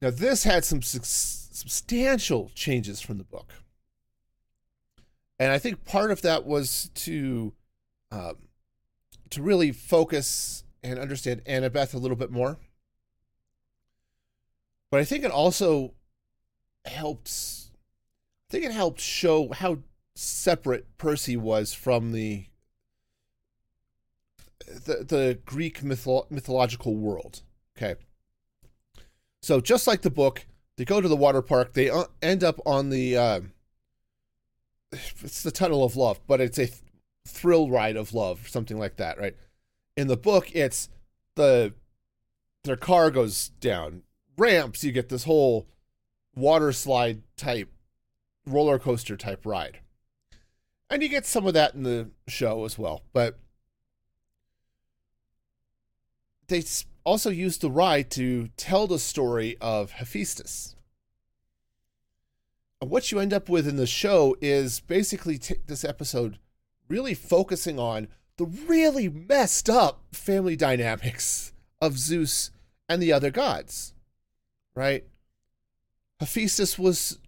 Now 0.00 0.10
this 0.10 0.44
had 0.44 0.64
some 0.64 0.80
su- 0.80 1.43
substantial 1.54 2.50
changes 2.54 3.00
from 3.00 3.18
the 3.18 3.24
book, 3.24 3.52
and 5.38 5.52
I 5.52 5.58
think 5.58 5.84
part 5.84 6.10
of 6.10 6.22
that 6.22 6.44
was 6.44 6.90
to 6.94 7.54
um, 8.10 8.48
to 9.30 9.42
really 9.42 9.72
focus 9.72 10.64
and 10.82 10.98
understand 10.98 11.42
Annabeth 11.44 11.94
a 11.94 11.98
little 11.98 12.16
bit 12.16 12.30
more. 12.30 12.58
But 14.90 15.00
I 15.00 15.04
think 15.04 15.24
it 15.24 15.30
also 15.30 15.94
helps. 16.84 17.70
I 18.48 18.52
think 18.52 18.64
it 18.64 18.72
helped 18.72 19.00
show 19.00 19.52
how 19.52 19.78
separate 20.14 20.96
Percy 20.98 21.36
was 21.36 21.72
from 21.72 22.12
the 22.12 22.46
the, 24.66 25.04
the 25.04 25.38
Greek 25.44 25.80
mytho- 25.80 26.30
mythological 26.30 26.96
world. 26.96 27.42
Okay. 27.76 27.96
So 29.42 29.60
just 29.60 29.86
like 29.86 30.02
the 30.02 30.10
book, 30.10 30.46
they 30.76 30.84
go 30.84 31.00
to 31.00 31.08
the 31.08 31.16
water 31.16 31.42
park. 31.42 31.74
They 31.74 31.90
uh, 31.90 32.04
end 32.22 32.42
up 32.44 32.60
on 32.66 32.90
the 32.90 33.16
uh, 33.16 33.40
it's 34.92 35.42
the 35.42 35.50
tunnel 35.50 35.84
of 35.84 35.96
love, 35.96 36.20
but 36.26 36.40
it's 36.40 36.58
a 36.58 36.66
th- 36.66 36.78
thrill 37.26 37.70
ride 37.70 37.96
of 37.96 38.14
love, 38.14 38.48
something 38.48 38.78
like 38.78 38.96
that, 38.96 39.18
right? 39.18 39.36
In 39.96 40.08
the 40.08 40.16
book, 40.16 40.54
it's 40.54 40.88
the 41.36 41.74
their 42.64 42.76
car 42.76 43.10
goes 43.10 43.48
down 43.60 44.02
ramps. 44.36 44.84
You 44.84 44.92
get 44.92 45.08
this 45.08 45.24
whole 45.24 45.66
water 46.34 46.72
slide 46.72 47.22
type 47.36 47.70
roller 48.46 48.78
coaster 48.78 49.16
type 49.16 49.46
ride 49.46 49.80
and 50.90 51.02
you 51.02 51.08
get 51.08 51.26
some 51.26 51.46
of 51.46 51.54
that 51.54 51.74
in 51.74 51.82
the 51.82 52.08
show 52.28 52.64
as 52.64 52.78
well. 52.78 53.02
But 53.12 53.38
they 56.48 56.62
also 57.04 57.30
used 57.30 57.60
the 57.60 57.70
ride 57.70 58.10
to 58.12 58.48
tell 58.56 58.86
the 58.86 58.98
story 58.98 59.56
of 59.60 59.92
Hephaestus. 59.92 60.74
And 62.80 62.90
what 62.90 63.12
you 63.12 63.18
end 63.18 63.32
up 63.32 63.48
with 63.48 63.68
in 63.68 63.76
the 63.76 63.86
show 63.86 64.36
is 64.40 64.80
basically 64.80 65.38
t- 65.38 65.56
this 65.66 65.84
episode 65.84 66.38
really 66.88 67.14
focusing 67.14 67.78
on 67.78 68.08
the 68.36 68.44
really 68.44 69.08
messed 69.08 69.70
up 69.70 70.02
family 70.12 70.56
dynamics 70.56 71.52
of 71.80 71.98
Zeus 71.98 72.50
and 72.88 73.00
the 73.00 73.12
other 73.12 73.30
gods. 73.30 73.94
Right? 74.74 75.04
Hephaestus 76.20 76.78
was 76.78 77.18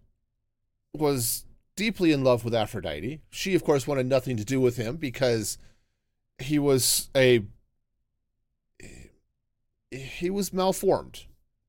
was 0.93 1.45
deeply 1.77 2.11
in 2.11 2.25
love 2.25 2.45
with 2.45 2.55
Aphrodite. 2.55 3.21
She, 3.31 3.55
of 3.55 3.63
course, 3.63 3.87
wanted 3.87 4.07
nothing 4.07 4.37
to 4.39 4.45
do 4.45 4.61
with 4.61 4.77
him 4.77 4.97
because 4.97 5.59
he 6.39 6.59
was 6.59 7.11
a 7.15 7.45
he 9.91 10.31
was 10.31 10.53
malformed, 10.53 11.25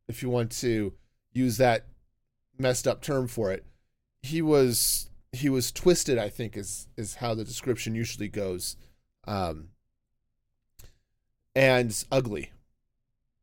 if 0.08 0.22
you 0.22 0.30
want 0.30 0.52
to 0.52 0.94
use 1.34 1.58
that 1.58 1.86
messed 2.58 2.88
up 2.88 3.02
term 3.02 3.28
for 3.28 3.52
it. 3.52 3.66
He 4.22 4.42
was 4.42 5.10
he 5.32 5.50
was 5.50 5.72
twisted, 5.72 6.18
I 6.18 6.30
think, 6.30 6.58
is 6.58 6.88
is 6.98 7.16
how 7.16 7.34
the 7.34 7.44
description 7.44 7.96
usually 7.96 8.30
goes. 8.30 8.76
Um 9.26 9.70
and 11.56 12.06
ugly. 12.12 12.52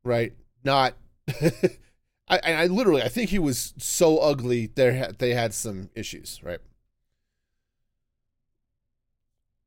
Right? 0.02 0.34
Not 0.64 0.94
I, 2.28 2.38
I 2.38 2.66
literally, 2.66 3.02
I 3.02 3.08
think 3.08 3.30
he 3.30 3.38
was 3.38 3.74
so 3.76 4.18
ugly. 4.18 4.70
There, 4.74 5.12
they 5.18 5.34
had 5.34 5.52
some 5.52 5.90
issues, 5.94 6.40
right? 6.42 6.60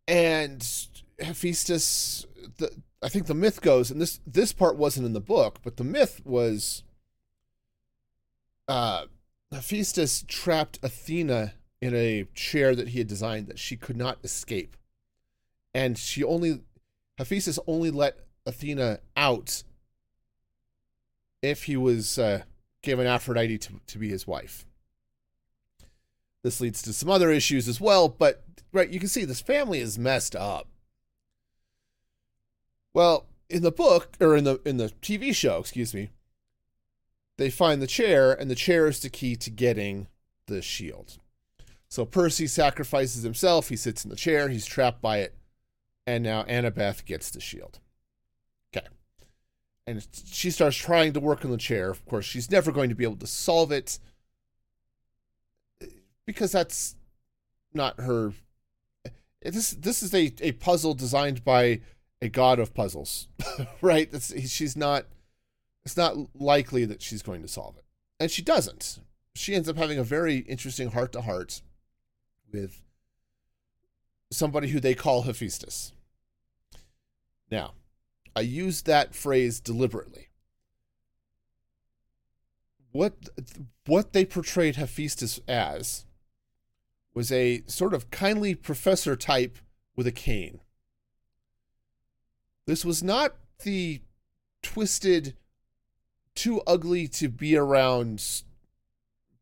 And 0.08 0.68
Hephaestus, 1.20 2.26
the 2.58 2.72
I 3.02 3.10
think 3.10 3.28
the 3.28 3.36
myth 3.36 3.62
goes, 3.62 3.92
and 3.92 4.02
this 4.02 4.20
this 4.26 4.54
part 4.54 4.76
wasn't 4.76 5.06
in 5.06 5.14
the 5.14 5.20
book, 5.22 5.60
but 5.64 5.78
the 5.78 5.84
myth 5.84 6.22
was, 6.26 6.84
uh, 8.68 9.06
Hephaestus 9.52 10.26
trapped 10.28 10.80
Athena 10.82 11.54
in 11.80 11.94
a 11.94 12.26
chair 12.34 12.76
that 12.76 12.90
he 12.90 12.98
had 12.98 13.08
designed 13.08 13.48
that 13.48 13.60
she 13.60 13.78
could 13.78 13.98
not 13.98 14.18
escape, 14.24 14.76
and 15.74 15.98
she 15.98 16.24
only, 16.24 16.62
Hephaestus 17.20 17.60
only 17.68 17.92
let 17.92 18.20
Athena 18.48 19.00
out 19.16 19.64
if 21.44 21.66
he 21.66 21.78
was 21.78 22.18
uh, 22.18 22.42
given 22.82 23.06
Aphrodite 23.06 23.60
to, 23.60 23.74
to 23.86 23.98
be 24.00 24.10
his 24.10 24.26
wife. 24.26 24.66
This 26.44 26.60
leads 26.62 26.82
to 26.82 26.94
some 26.94 27.10
other 27.10 27.30
issues 27.30 27.68
as 27.68 27.80
well, 27.80 28.10
but 28.10 28.44
right, 28.72 28.90
you 28.90 29.00
can 29.00 29.10
see 29.10 29.24
this 29.24 29.42
family 29.42 29.80
is 29.80 30.00
messed 30.00 30.36
up. 30.36 30.68
Well, 32.98 33.28
in 33.48 33.62
the 33.62 33.72
book 33.72 34.18
or 34.20 34.36
in 34.36 34.44
the 34.44 34.60
in 34.66 34.78
the 34.78 34.92
TV 35.04 35.32
show, 35.36 35.60
excuse 35.60 35.94
me, 35.94 36.10
they 37.38 37.52
find 37.52 37.80
the 37.80 37.86
chair, 37.86 38.34
and 38.34 38.50
the 38.50 38.56
chair 38.56 38.88
is 38.88 39.02
the 39.02 39.10
key 39.12 39.36
to 39.36 39.52
getting 39.52 40.08
the 40.48 40.64
shield. 40.64 41.20
So 41.90 42.06
Percy 42.06 42.48
sacrifices 42.48 43.22
himself. 43.22 43.70
He 43.70 43.76
sits 43.76 44.04
in 44.04 44.10
the 44.10 44.16
chair. 44.16 44.50
He's 44.50 44.66
trapped 44.66 45.00
by 45.00 45.20
it, 45.20 45.36
and 46.08 46.24
now 46.24 46.42
Annabeth 46.46 47.06
gets 47.06 47.30
the 47.30 47.40
shield. 47.40 47.78
Okay, 48.76 48.88
and 49.86 50.08
she 50.26 50.50
starts 50.50 50.76
trying 50.76 51.14
to 51.14 51.20
work 51.20 51.46
on 51.46 51.52
the 51.52 51.58
chair. 51.58 51.92
Of 51.92 52.04
course, 52.04 52.26
she's 52.26 52.50
never 52.50 52.72
going 52.72 52.90
to 52.90 52.96
be 52.96 53.04
able 53.04 53.18
to 53.18 53.28
solve 53.28 53.72
it 53.72 54.00
because 56.26 56.52
that's 56.52 56.96
not 57.76 58.00
her. 58.00 58.34
This 59.44 59.70
this 59.70 60.02
is 60.02 60.16
a, 60.16 60.34
a 60.42 60.54
puzzle 60.54 60.96
designed 60.96 61.46
by 61.46 61.82
a 62.22 62.30
god 62.30 62.60
of 62.60 62.74
puzzles, 62.74 63.28
right? 63.82 64.10
It's, 64.12 64.50
she's 64.50 64.76
not. 64.76 65.06
It's 65.86 65.98
not 65.98 66.18
likely 66.36 66.84
that 66.84 67.02
she's 67.02 67.22
going 67.22 67.42
to 67.42 67.48
solve 67.48 67.78
it, 67.78 67.86
and 68.20 68.30
she 68.30 68.42
doesn't. 68.42 69.00
She 69.36 69.56
ends 69.56 69.70
up 69.70 69.78
having 69.78 69.98
a 69.98 70.04
very 70.04 70.40
interesting 70.40 70.92
heart 70.92 71.14
to 71.14 71.22
heart 71.22 71.62
with 72.52 72.82
somebody 74.32 74.70
who 74.70 74.80
they 74.80 74.96
call 74.96 75.22
Hephaestus. 75.22 75.94
Now, 77.50 77.74
I 78.36 78.42
use 78.42 78.82
that 78.84 79.16
phrase 79.16 79.60
deliberately. 79.60 80.28
What 82.92 83.30
what 83.86 84.14
they 84.14 84.26
portrayed 84.26 84.76
Hephaestus 84.76 85.40
as 85.48 86.06
was 87.14 87.32
a 87.32 87.64
sort 87.68 87.94
of 87.94 88.12
kindly 88.12 88.54
professor 88.56 89.16
type 89.16 89.58
with 89.96 90.08
a 90.08 90.12
cane. 90.12 90.60
This 92.68 92.86
was 92.86 93.02
not 93.02 93.36
the 93.64 94.02
twisted, 94.62 95.36
too 96.36 96.62
ugly 96.68 97.08
to 97.08 97.30
be 97.30 97.58
around 97.58 98.24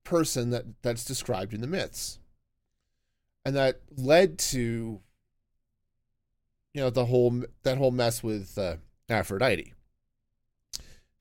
person 0.06 0.52
that, 0.52 0.66
that's 0.84 1.04
described 1.04 1.54
in 1.54 1.60
the 1.60 1.68
myths. 1.68 2.20
And 3.44 3.56
that 3.56 3.82
led 3.98 4.40
to 4.40 5.02
you 6.76 6.82
know 6.82 6.90
the 6.90 7.06
whole 7.06 7.44
that 7.64 7.78
whole 7.78 7.92
mess 7.92 8.22
with 8.22 8.58
uh, 8.58 8.76
Aphrodite. 9.10 9.74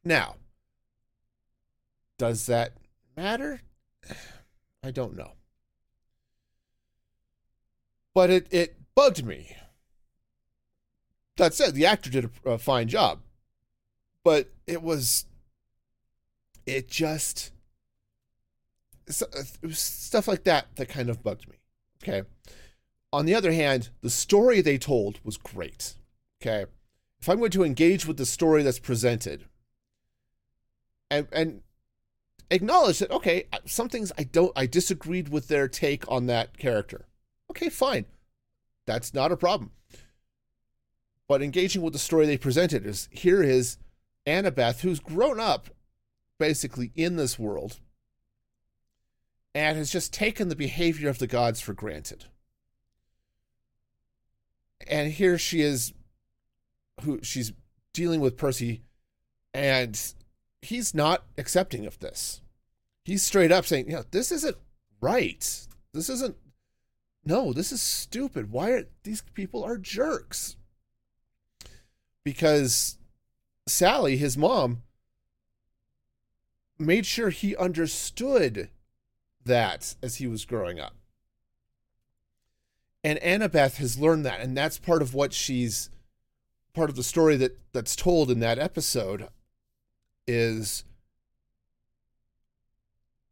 Now, 0.02 0.34
does 2.18 2.46
that 2.46 2.72
matter? 3.16 3.62
I 4.82 4.90
don't 4.90 5.16
know. 5.16 5.32
But 8.14 8.30
it 8.30 8.48
it 8.50 8.76
bugged 8.96 9.24
me 9.24 9.56
that 11.36 11.54
said, 11.54 11.74
the 11.74 11.86
actor 11.86 12.10
did 12.10 12.30
a, 12.44 12.50
a 12.50 12.58
fine 12.58 12.88
job, 12.88 13.20
but 14.22 14.50
it 14.66 14.82
was, 14.82 15.26
it 16.66 16.88
just, 16.88 17.52
uh, 19.08 19.42
it 19.62 19.66
was 19.66 19.78
stuff 19.78 20.28
like 20.28 20.44
that 20.44 20.66
that 20.76 20.88
kind 20.88 21.08
of 21.08 21.22
bugged 21.22 21.48
me. 21.48 21.56
Okay. 22.02 22.22
On 23.12 23.26
the 23.26 23.34
other 23.34 23.52
hand, 23.52 23.90
the 24.00 24.10
story 24.10 24.60
they 24.60 24.78
told 24.78 25.20
was 25.24 25.36
great. 25.36 25.94
Okay. 26.40 26.66
If 27.20 27.28
I'm 27.28 27.38
going 27.38 27.50
to 27.52 27.64
engage 27.64 28.06
with 28.06 28.16
the 28.16 28.26
story 28.26 28.62
that's 28.62 28.78
presented 28.78 29.46
and, 31.10 31.26
and 31.32 31.62
acknowledge 32.50 32.98
that, 32.98 33.10
okay, 33.10 33.46
uh, 33.52 33.58
some 33.66 33.88
things 33.88 34.12
I 34.18 34.24
don't, 34.24 34.52
I 34.54 34.66
disagreed 34.66 35.30
with 35.30 35.48
their 35.48 35.68
take 35.68 36.04
on 36.10 36.26
that 36.26 36.58
character. 36.58 37.06
Okay, 37.50 37.70
fine. 37.70 38.04
That's 38.86 39.14
not 39.14 39.32
a 39.32 39.36
problem 39.36 39.70
but 41.28 41.42
engaging 41.42 41.82
with 41.82 41.92
the 41.92 41.98
story 41.98 42.26
they 42.26 42.36
presented 42.36 42.86
is 42.86 43.08
here 43.10 43.42
is 43.42 43.78
Annabeth, 44.26 44.80
who's 44.80 45.00
grown 45.00 45.40
up 45.40 45.70
basically 46.38 46.92
in 46.94 47.16
this 47.16 47.38
world 47.38 47.78
and 49.54 49.78
has 49.78 49.90
just 49.90 50.12
taken 50.12 50.48
the 50.48 50.56
behavior 50.56 51.08
of 51.08 51.18
the 51.18 51.26
gods 51.26 51.60
for 51.60 51.72
granted. 51.72 52.24
And 54.86 55.12
here 55.12 55.38
she 55.38 55.60
is, 55.60 55.92
who 57.02 57.20
she's 57.22 57.52
dealing 57.92 58.20
with 58.20 58.36
Percy, 58.36 58.82
and 59.54 59.98
he's 60.60 60.94
not 60.94 61.24
accepting 61.38 61.86
of 61.86 61.98
this. 62.00 62.42
He's 63.04 63.22
straight 63.22 63.52
up 63.52 63.64
saying, 63.64 63.86
you 63.86 63.96
know, 63.96 64.04
this 64.10 64.32
isn't 64.32 64.56
right. 65.00 65.66
This 65.92 66.08
isn't, 66.08 66.36
no, 67.24 67.52
this 67.52 67.70
is 67.70 67.80
stupid. 67.80 68.50
Why 68.50 68.70
are 68.70 68.84
these 69.04 69.22
people 69.34 69.62
are 69.62 69.78
jerks? 69.78 70.56
Because 72.24 72.98
Sally, 73.66 74.16
his 74.16 74.36
mom, 74.36 74.82
made 76.78 77.06
sure 77.06 77.30
he 77.30 77.56
understood 77.56 78.70
that 79.44 79.94
as 80.02 80.16
he 80.16 80.26
was 80.26 80.44
growing 80.44 80.80
up. 80.80 80.94
And 83.04 83.18
Annabeth 83.20 83.76
has 83.76 83.98
learned 83.98 84.24
that, 84.24 84.40
and 84.40 84.56
that's 84.56 84.78
part 84.78 85.02
of 85.02 85.14
what 85.14 85.32
she's 85.32 85.90
part 86.72 86.90
of 86.90 86.96
the 86.96 87.02
story 87.02 87.36
that 87.36 87.58
that's 87.72 87.94
told 87.94 88.30
in 88.30 88.40
that 88.40 88.58
episode 88.58 89.28
is 90.26 90.84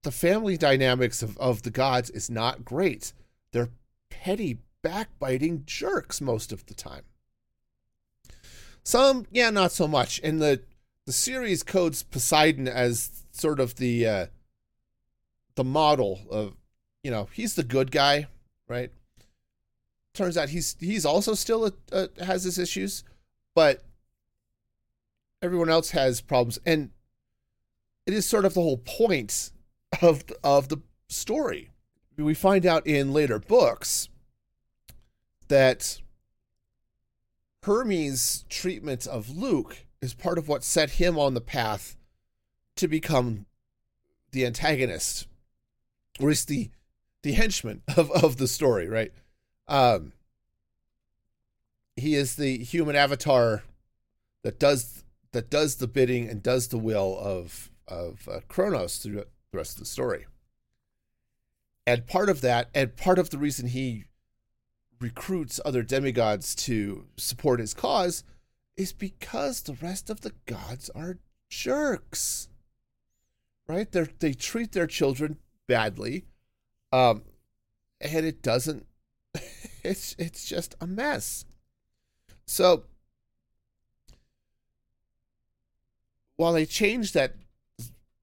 the 0.02 0.12
family 0.12 0.56
dynamics 0.56 1.22
of, 1.22 1.36
of 1.38 1.62
the 1.62 1.70
gods 1.70 2.10
is 2.10 2.30
not 2.30 2.64
great. 2.64 3.12
They're 3.52 3.70
petty, 4.10 4.58
backbiting 4.82 5.64
jerks 5.64 6.20
most 6.20 6.52
of 6.52 6.66
the 6.66 6.74
time. 6.74 7.02
Some, 8.84 9.26
yeah, 9.30 9.50
not 9.50 9.72
so 9.72 9.86
much. 9.86 10.20
And 10.22 10.40
the 10.40 10.60
the 11.06 11.12
series 11.12 11.62
codes 11.62 12.02
Poseidon 12.02 12.68
as 12.68 13.24
sort 13.32 13.60
of 13.60 13.76
the 13.76 14.06
uh, 14.06 14.26
the 15.54 15.64
model 15.64 16.20
of, 16.30 16.54
you 17.02 17.10
know, 17.10 17.28
he's 17.32 17.54
the 17.54 17.64
good 17.64 17.90
guy, 17.90 18.26
right? 18.68 18.90
Turns 20.14 20.36
out 20.36 20.50
he's 20.50 20.76
he's 20.78 21.06
also 21.06 21.34
still 21.34 21.66
a, 21.66 21.72
a, 21.92 22.24
has 22.24 22.44
his 22.44 22.58
issues, 22.58 23.02
but 23.54 23.82
everyone 25.40 25.70
else 25.70 25.90
has 25.90 26.20
problems, 26.20 26.58
and 26.66 26.90
it 28.06 28.14
is 28.14 28.26
sort 28.26 28.44
of 28.44 28.54
the 28.54 28.60
whole 28.60 28.78
point 28.78 29.50
of 30.00 30.24
of 30.44 30.68
the 30.68 30.78
story. 31.08 31.70
We 32.16 32.34
find 32.34 32.66
out 32.66 32.86
in 32.86 33.12
later 33.12 33.38
books 33.38 34.08
that 35.48 36.01
Hermes' 37.62 38.44
treatment 38.48 39.06
of 39.06 39.30
Luke 39.30 39.86
is 40.00 40.14
part 40.14 40.36
of 40.36 40.48
what 40.48 40.64
set 40.64 40.90
him 40.92 41.18
on 41.18 41.34
the 41.34 41.40
path 41.40 41.96
to 42.76 42.88
become 42.88 43.46
the 44.32 44.44
antagonist, 44.44 45.28
or 46.20 46.30
is 46.30 46.44
the 46.44 46.70
the 47.22 47.32
henchman 47.32 47.82
of, 47.96 48.10
of 48.10 48.36
the 48.36 48.48
story, 48.48 48.88
right? 48.88 49.12
Um, 49.68 50.12
he 51.94 52.16
is 52.16 52.34
the 52.34 52.58
human 52.58 52.96
avatar 52.96 53.62
that 54.42 54.58
does 54.58 55.04
that 55.30 55.48
does 55.48 55.76
the 55.76 55.86
bidding 55.86 56.28
and 56.28 56.42
does 56.42 56.68
the 56.68 56.78
will 56.78 57.16
of 57.16 57.70
of 57.86 58.28
uh, 58.28 58.40
Kronos 58.48 58.96
through 58.96 59.14
the 59.14 59.26
rest 59.52 59.74
of 59.74 59.80
the 59.80 59.86
story. 59.86 60.26
And 61.86 62.06
part 62.06 62.28
of 62.28 62.40
that, 62.40 62.70
and 62.74 62.96
part 62.96 63.18
of 63.18 63.30
the 63.30 63.38
reason 63.38 63.68
he 63.68 64.04
recruits 65.02 65.60
other 65.64 65.82
demigods 65.82 66.54
to 66.54 67.06
support 67.16 67.60
his 67.60 67.74
cause 67.74 68.24
is 68.76 68.92
because 68.92 69.62
the 69.62 69.74
rest 69.74 70.08
of 70.08 70.22
the 70.22 70.32
gods 70.46 70.90
are 70.94 71.18
jerks. 71.50 72.48
Right? 73.68 73.90
They 73.90 74.06
they 74.18 74.32
treat 74.32 74.72
their 74.72 74.86
children 74.86 75.38
badly. 75.66 76.24
Um 76.92 77.22
and 78.00 78.26
it 78.26 78.42
doesn't 78.42 78.86
it's 79.82 80.14
it's 80.18 80.44
just 80.46 80.74
a 80.80 80.86
mess. 80.86 81.44
So 82.46 82.84
while 86.36 86.52
they 86.52 86.66
changed 86.66 87.14
that 87.14 87.34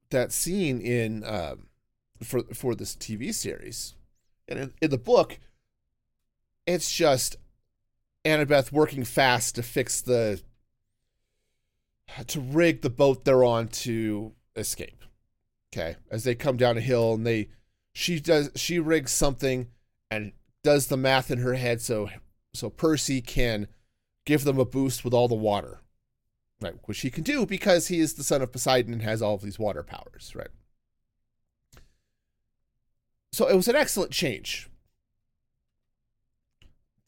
that 0.09 0.31
scene 0.31 0.81
in 0.81 1.23
um, 1.23 1.67
for 2.21 2.43
for 2.53 2.75
this 2.75 2.95
TV 2.95 3.33
series, 3.33 3.95
and 4.47 4.59
in, 4.59 4.73
in 4.81 4.89
the 4.89 4.97
book, 4.97 5.39
it's 6.69 6.91
just 6.91 7.35
Annabeth 8.23 8.71
working 8.71 9.03
fast 9.03 9.55
to 9.55 9.63
fix 9.63 10.01
the 10.01 10.41
to 12.27 12.39
rig 12.39 12.81
the 12.81 12.89
boat 12.89 13.25
they're 13.25 13.43
on 13.43 13.67
to 13.67 14.33
escape. 14.55 15.03
Okay, 15.73 15.95
as 16.11 16.23
they 16.23 16.35
come 16.35 16.57
down 16.57 16.77
a 16.77 16.81
hill 16.81 17.13
and 17.13 17.25
they 17.25 17.49
she 17.93 18.19
does 18.19 18.51
she 18.55 18.77
rigs 18.77 19.11
something 19.11 19.67
and 20.11 20.31
does 20.63 20.87
the 20.87 20.97
math 20.97 21.31
in 21.31 21.39
her 21.39 21.55
head 21.55 21.81
so 21.81 22.09
so 22.53 22.69
Percy 22.69 23.21
can 23.21 23.67
give 24.25 24.43
them 24.43 24.59
a 24.59 24.65
boost 24.65 25.03
with 25.03 25.13
all 25.13 25.27
the 25.27 25.35
water. 25.35 25.79
Right, 26.61 26.75
which 26.85 27.01
he 27.01 27.09
can 27.09 27.23
do 27.23 27.45
because 27.45 27.87
he 27.87 27.99
is 27.99 28.13
the 28.13 28.23
son 28.23 28.41
of 28.41 28.51
Poseidon 28.51 28.91
and 28.93 29.01
has 29.01 29.21
all 29.21 29.35
of 29.35 29.41
these 29.41 29.57
water 29.57 29.81
powers, 29.81 30.33
right? 30.35 30.49
so 33.31 33.47
it 33.47 33.55
was 33.55 33.69
an 33.69 33.75
excellent 33.75 34.11
change. 34.11 34.69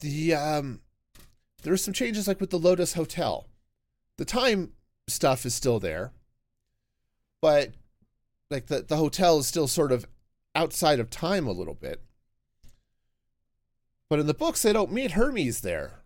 The 0.02 0.34
um, 0.34 0.80
there 1.62 1.72
are 1.72 1.78
some 1.78 1.94
changes 1.94 2.26
like 2.26 2.40
with 2.40 2.50
the 2.50 2.58
Lotus 2.58 2.94
Hotel. 2.94 3.46
The 4.18 4.24
time 4.24 4.72
stuff 5.06 5.46
is 5.46 5.54
still 5.54 5.78
there, 5.78 6.12
but 7.40 7.70
like 8.50 8.66
the 8.66 8.82
the 8.82 8.96
hotel 8.96 9.38
is 9.38 9.46
still 9.46 9.68
sort 9.68 9.92
of 9.92 10.06
outside 10.56 10.98
of 10.98 11.08
time 11.08 11.46
a 11.46 11.52
little 11.52 11.74
bit. 11.74 12.02
But 14.10 14.18
in 14.18 14.26
the 14.26 14.34
books, 14.34 14.62
they 14.62 14.72
don't 14.72 14.92
meet 14.92 15.12
Hermes 15.12 15.60
there. 15.60 16.00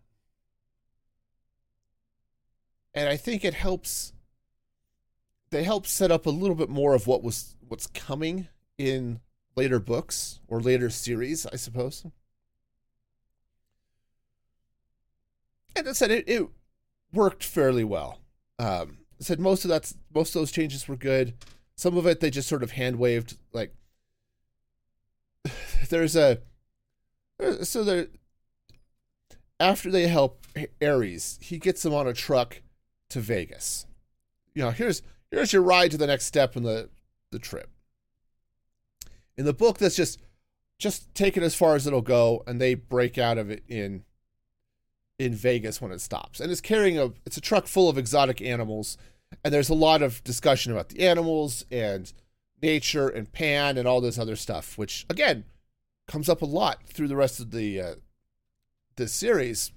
And 2.94 3.09
I 3.09 3.16
think 3.16 3.44
it 3.44 3.54
helps 3.54 4.12
they 5.50 5.64
help 5.64 5.87
set 5.87 6.11
up 6.11 6.26
a 6.26 6.30
little 6.30 6.54
bit 6.54 6.68
more 6.68 6.94
of 6.94 7.06
what 7.06 7.22
was 7.22 7.56
what's 7.66 7.87
coming 7.87 8.48
in 8.76 9.20
later 9.56 9.80
books 9.80 10.38
or 10.48 10.61
later 10.61 10.90
series, 10.90 11.46
I 11.46 11.56
suppose. 11.56 12.04
And 15.76 15.88
I 15.88 15.92
said 15.92 16.10
it, 16.10 16.28
it 16.28 16.48
worked 17.12 17.44
fairly 17.44 17.84
well. 17.84 18.18
Um, 18.58 18.98
said 19.20 19.40
most 19.40 19.64
of 19.64 19.68
that's 19.68 19.94
most 20.14 20.34
of 20.34 20.40
those 20.40 20.52
changes 20.52 20.88
were 20.88 20.96
good. 20.96 21.34
Some 21.76 21.96
of 21.96 22.06
it 22.06 22.20
they 22.20 22.30
just 22.30 22.48
sort 22.48 22.62
of 22.62 22.72
hand 22.72 22.96
waved. 22.98 23.36
Like 23.52 23.74
there's 25.88 26.16
a 26.16 26.38
so 27.62 27.84
there 27.84 28.08
after 29.58 29.90
they 29.90 30.06
help 30.06 30.46
Ares, 30.82 31.38
he 31.40 31.58
gets 31.58 31.82
them 31.82 31.94
on 31.94 32.06
a 32.06 32.12
truck 32.12 32.62
to 33.10 33.20
Vegas. 33.20 33.86
You 34.54 34.62
know, 34.62 34.70
here's 34.70 35.02
here's 35.30 35.52
your 35.52 35.62
ride 35.62 35.90
to 35.92 35.96
the 35.96 36.06
next 36.06 36.26
step 36.26 36.56
in 36.56 36.62
the 36.62 36.90
the 37.30 37.38
trip. 37.38 37.70
In 39.36 39.44
the 39.44 39.52
book, 39.52 39.78
that's 39.78 39.96
just 39.96 40.20
just 40.78 41.14
take 41.14 41.36
it 41.36 41.42
as 41.42 41.54
far 41.54 41.74
as 41.74 41.86
it'll 41.86 42.02
go, 42.02 42.42
and 42.46 42.60
they 42.60 42.74
break 42.74 43.18
out 43.18 43.38
of 43.38 43.50
it 43.50 43.62
in 43.68 44.04
in 45.18 45.35
Vegas 45.35 45.81
when 45.81 45.92
it 45.92 46.00
stops. 46.00 46.40
And 46.40 46.50
it's 46.50 46.61
carrying 46.61 46.98
a 46.98 47.12
it's 47.24 47.37
a 47.37 47.40
truck 47.40 47.66
full 47.66 47.88
of 47.88 47.98
exotic 47.98 48.40
animals, 48.40 48.96
and 49.44 49.52
there's 49.52 49.68
a 49.68 49.74
lot 49.74 50.02
of 50.02 50.22
discussion 50.24 50.72
about 50.72 50.90
the 50.90 51.07
animals 51.07 51.64
and 51.70 52.12
nature 52.62 53.09
and 53.09 53.33
Pan 53.33 53.79
and 53.79 53.87
all 53.87 54.00
this 54.00 54.18
other 54.18 54.37
stuff, 54.37 54.76
which 54.79 55.07
again 55.09 55.44
comes 56.07 56.29
up 56.29 56.42
a 56.42 56.46
lot 56.46 56.83
through 56.85 57.09
the 57.09 57.16
rest 57.16 57.40
of 57.40 57.50
the 57.50 57.81
uh, 57.81 57.94
this 58.96 59.12
series. 59.12 59.72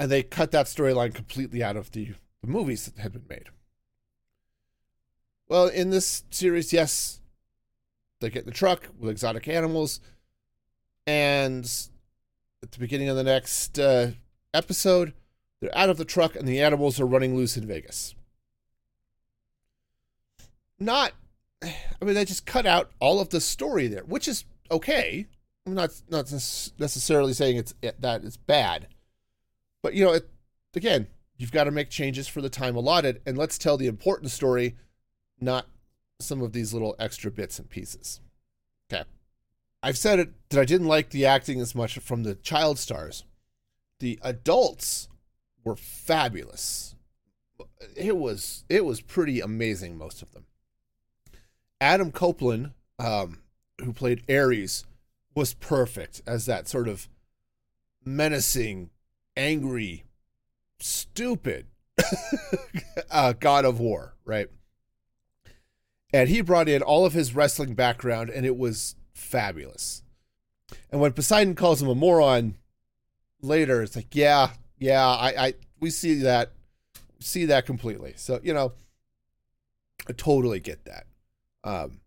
And 0.00 0.10
they 0.10 0.24
cut 0.24 0.50
that 0.50 0.66
storyline 0.66 1.14
completely 1.14 1.62
out 1.62 1.76
of 1.76 1.92
the, 1.92 2.14
the 2.42 2.48
movies 2.48 2.86
that 2.86 3.00
had 3.00 3.12
been 3.12 3.26
made. 3.28 3.48
Well, 5.48 5.68
in 5.68 5.90
this 5.90 6.24
series, 6.30 6.72
yes, 6.72 7.20
they 8.20 8.28
get 8.28 8.42
in 8.42 8.46
the 8.46 8.52
truck 8.52 8.88
with 8.98 9.10
exotic 9.10 9.46
animals, 9.46 10.00
and 11.06 11.70
at 12.64 12.72
the 12.72 12.78
beginning 12.78 13.10
of 13.10 13.16
the 13.16 13.22
next 13.22 13.78
uh, 13.78 14.12
episode, 14.54 15.12
they're 15.60 15.76
out 15.76 15.90
of 15.90 15.98
the 15.98 16.04
truck 16.04 16.34
and 16.34 16.48
the 16.48 16.62
animals 16.62 16.98
are 16.98 17.06
running 17.06 17.36
loose 17.36 17.58
in 17.58 17.66
Vegas. 17.66 18.14
Not, 20.80 21.12
I 21.62 21.74
mean, 22.00 22.14
they 22.14 22.24
just 22.24 22.46
cut 22.46 22.64
out 22.64 22.90
all 23.00 23.20
of 23.20 23.28
the 23.28 23.40
story 23.40 23.86
there, 23.86 24.02
which 24.04 24.26
is 24.26 24.46
okay. 24.70 25.26
I'm 25.66 25.74
not 25.74 25.90
not 26.08 26.30
necessarily 26.32 27.32
saying 27.34 27.56
it's 27.56 27.74
that 27.80 28.24
it's 28.24 28.36
bad, 28.36 28.88
but 29.82 29.94
you 29.94 30.04
know, 30.04 30.12
it, 30.12 30.28
again, 30.74 31.06
you've 31.36 31.52
got 31.52 31.64
to 31.64 31.70
make 31.70 31.90
changes 31.90 32.28
for 32.28 32.40
the 32.40 32.50
time 32.50 32.76
allotted, 32.76 33.20
and 33.24 33.38
let's 33.38 33.56
tell 33.56 33.76
the 33.76 33.86
important 33.86 34.30
story, 34.30 34.76
not 35.40 35.66
some 36.20 36.42
of 36.42 36.52
these 36.52 36.72
little 36.72 36.96
extra 36.98 37.30
bits 37.30 37.58
and 37.58 37.68
pieces. 37.68 38.20
Okay. 38.92 39.04
I've 39.84 39.98
said 39.98 40.18
it 40.18 40.30
that 40.48 40.58
I 40.58 40.64
didn't 40.64 40.86
like 40.86 41.10
the 41.10 41.26
acting 41.26 41.60
as 41.60 41.74
much 41.74 41.98
from 41.98 42.22
the 42.22 42.36
child 42.36 42.78
stars. 42.78 43.24
The 44.00 44.18
adults 44.22 45.10
were 45.62 45.76
fabulous. 45.76 46.94
It 47.94 48.16
was 48.16 48.64
it 48.70 48.86
was 48.86 49.02
pretty 49.02 49.40
amazing 49.42 49.98
most 49.98 50.22
of 50.22 50.32
them. 50.32 50.46
Adam 51.82 52.12
Copeland, 52.12 52.70
um, 52.98 53.40
who 53.78 53.92
played 53.92 54.22
Ares, 54.26 54.86
was 55.34 55.52
perfect 55.52 56.22
as 56.26 56.46
that 56.46 56.66
sort 56.66 56.88
of 56.88 57.06
menacing, 58.06 58.88
angry, 59.36 60.04
stupid 60.78 61.66
uh, 63.10 63.34
god 63.34 63.66
of 63.66 63.80
war, 63.80 64.14
right? 64.24 64.48
And 66.10 66.30
he 66.30 66.40
brought 66.40 66.70
in 66.70 66.80
all 66.80 67.04
of 67.04 67.12
his 67.12 67.34
wrestling 67.34 67.74
background, 67.74 68.30
and 68.30 68.46
it 68.46 68.56
was 68.56 68.96
fabulous. 69.14 70.02
And 70.90 71.00
when 71.00 71.12
Poseidon 71.12 71.54
calls 71.54 71.80
him 71.80 71.88
a 71.88 71.94
moron 71.94 72.56
later, 73.40 73.82
it's 73.82 73.96
like, 73.96 74.14
yeah, 74.14 74.50
yeah, 74.78 75.06
I, 75.06 75.46
I 75.46 75.54
we 75.80 75.90
see 75.90 76.14
that, 76.22 76.52
see 77.20 77.46
that 77.46 77.66
completely. 77.66 78.14
So 78.16 78.40
you 78.42 78.52
know, 78.52 78.72
I 80.08 80.12
totally 80.12 80.60
get 80.60 80.84
that. 80.84 81.06
Um, 81.62 82.00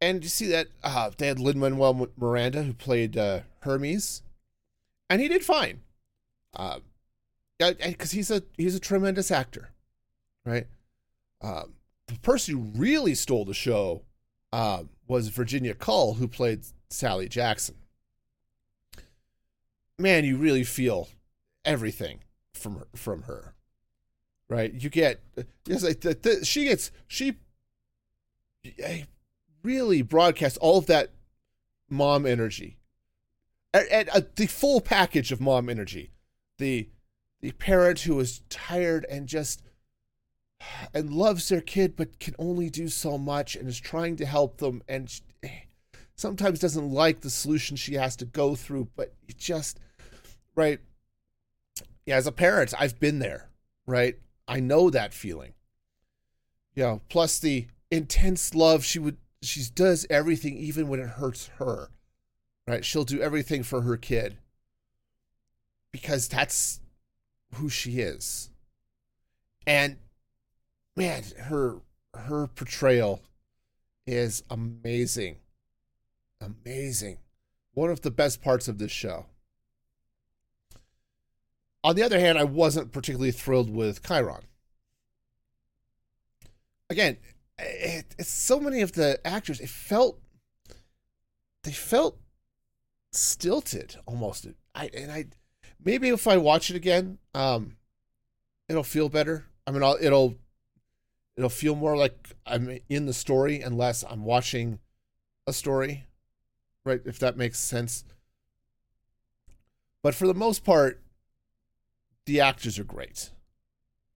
and 0.00 0.22
you 0.22 0.28
see 0.28 0.46
that 0.46 0.68
uh, 0.82 1.10
they 1.16 1.26
had 1.26 1.38
Lin 1.38 1.58
Manuel 1.58 2.08
Miranda 2.16 2.62
who 2.62 2.72
played 2.72 3.16
uh, 3.16 3.40
Hermes, 3.60 4.22
and 5.08 5.20
he 5.20 5.28
did 5.28 5.44
fine. 5.44 5.80
Uh, 6.54 6.80
because 7.58 8.12
he's 8.12 8.30
a 8.30 8.42
he's 8.56 8.74
a 8.74 8.80
tremendous 8.80 9.30
actor, 9.30 9.70
right? 10.44 10.66
Um, 11.42 11.74
the 12.06 12.18
person 12.20 12.54
who 12.54 12.80
really 12.80 13.14
stole 13.14 13.44
the 13.44 13.54
show 13.54 14.02
uh, 14.52 14.84
was 15.06 15.28
Virginia 15.28 15.74
Kull, 15.74 16.14
who 16.14 16.28
played 16.28 16.64
Sally 16.88 17.28
Jackson. 17.28 17.76
Man, 19.98 20.24
you 20.24 20.36
really 20.36 20.64
feel 20.64 21.08
everything 21.64 22.20
from 22.54 22.76
her, 22.76 22.86
from 22.94 23.22
her, 23.22 23.54
right? 24.48 24.72
You 24.72 24.88
get 24.88 25.20
yes, 25.66 25.84
she 26.46 26.64
gets 26.64 26.90
she 27.06 27.36
really 29.62 30.02
broadcasts 30.02 30.58
all 30.58 30.78
of 30.78 30.86
that 30.86 31.10
mom 31.88 32.24
energy, 32.24 32.78
and, 33.74 33.86
and 33.88 34.08
uh, 34.10 34.22
the 34.36 34.46
full 34.46 34.80
package 34.80 35.32
of 35.32 35.40
mom 35.40 35.68
energy, 35.68 36.12
the 36.58 36.88
the 37.40 37.52
parent 37.52 38.00
who 38.00 38.18
is 38.20 38.42
tired 38.48 39.04
and 39.10 39.26
just 39.26 39.62
and 40.92 41.12
loves 41.12 41.48
their 41.48 41.60
kid 41.60 41.96
but 41.96 42.18
can 42.18 42.34
only 42.38 42.70
do 42.70 42.88
so 42.88 43.16
much 43.16 43.56
and 43.56 43.68
is 43.68 43.80
trying 43.80 44.16
to 44.16 44.26
help 44.26 44.58
them 44.58 44.82
and 44.88 45.20
eh, 45.42 45.48
sometimes 46.14 46.58
doesn't 46.58 46.90
like 46.90 47.20
the 47.20 47.30
solution 47.30 47.76
she 47.76 47.94
has 47.94 48.16
to 48.16 48.24
go 48.24 48.54
through 48.54 48.88
but 48.96 49.14
you 49.26 49.34
just 49.36 49.78
right? 50.54 50.80
Yeah 52.06 52.16
as 52.16 52.26
a 52.26 52.32
parent 52.32 52.74
i've 52.78 53.00
been 53.00 53.18
there 53.18 53.48
right? 53.86 54.16
I 54.46 54.60
know 54.60 54.90
that 54.90 55.14
feeling. 55.14 55.54
You 56.74 56.84
know 56.84 57.00
plus 57.08 57.38
the 57.38 57.66
intense 57.90 58.54
love 58.54 58.84
she 58.84 58.98
would 58.98 59.16
she 59.42 59.62
does 59.74 60.06
everything 60.10 60.56
even 60.56 60.88
when 60.88 61.00
it 61.00 61.08
hurts 61.08 61.50
her 61.58 61.90
right? 62.70 62.84
She'll 62.84 63.04
do 63.04 63.20
everything 63.20 63.62
for 63.64 63.82
her 63.82 63.96
kid 63.96 64.38
because 65.92 66.28
that's 66.28 66.80
who 67.54 67.68
she 67.68 67.98
is. 67.98 68.50
And 69.66 69.96
man, 71.00 71.24
her 71.44 71.80
her 72.14 72.46
portrayal 72.46 73.22
is 74.06 74.42
amazing. 74.50 75.36
Amazing. 76.40 77.18
One 77.72 77.90
of 77.90 78.02
the 78.02 78.10
best 78.10 78.42
parts 78.42 78.68
of 78.68 78.78
this 78.78 78.90
show. 78.90 79.26
On 81.82 81.96
the 81.96 82.02
other 82.02 82.20
hand, 82.20 82.36
I 82.36 82.44
wasn't 82.44 82.92
particularly 82.92 83.30
thrilled 83.30 83.70
with 83.70 84.02
Chiron. 84.02 84.42
Again, 86.90 87.16
it, 87.58 88.14
it's 88.18 88.30
so 88.30 88.60
many 88.60 88.82
of 88.82 88.92
the 88.92 89.24
actors, 89.26 89.60
it 89.60 89.68
felt 89.68 90.18
they 91.62 91.72
felt 91.72 92.18
stilted 93.12 93.96
almost. 94.06 94.46
I 94.74 94.90
and 94.94 95.10
I 95.10 95.26
maybe 95.82 96.08
if 96.08 96.26
I 96.26 96.36
watch 96.36 96.70
it 96.70 96.76
again, 96.76 97.18
um 97.34 97.76
it'll 98.68 98.82
feel 98.82 99.08
better. 99.08 99.46
I 99.66 99.72
mean, 99.72 99.82
I'll, 99.82 99.98
it'll 100.00 100.36
it'll 101.40 101.48
feel 101.48 101.74
more 101.74 101.96
like 101.96 102.36
I'm 102.44 102.80
in 102.90 103.06
the 103.06 103.14
story 103.14 103.62
and 103.62 103.78
less 103.78 104.04
I'm 104.06 104.26
watching 104.26 104.78
a 105.46 105.54
story, 105.54 106.04
right? 106.84 107.00
If 107.06 107.18
that 107.20 107.38
makes 107.38 107.58
sense. 107.58 108.04
But 110.02 110.14
for 110.14 110.26
the 110.26 110.34
most 110.34 110.64
part, 110.64 111.00
the 112.26 112.42
actors 112.42 112.78
are 112.78 112.84
great. 112.84 113.30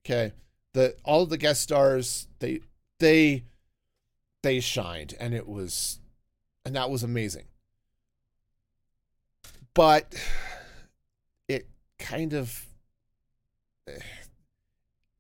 Okay, 0.05 0.35
the 0.75 0.97
all 1.03 1.23
of 1.23 1.31
the 1.31 1.39
guest 1.39 1.63
stars 1.63 2.29
they 2.41 2.61
they 2.99 3.45
they 4.43 4.61
shined, 4.61 5.15
and 5.19 5.33
it 5.33 5.49
was 5.49 6.01
and 6.67 6.77
that 6.77 6.91
was 6.91 7.03
amazing. 7.03 7.47
But 9.73 10.15
it 11.49 11.69
kind 11.99 12.35
of 12.35 12.67
eh, 13.89 13.99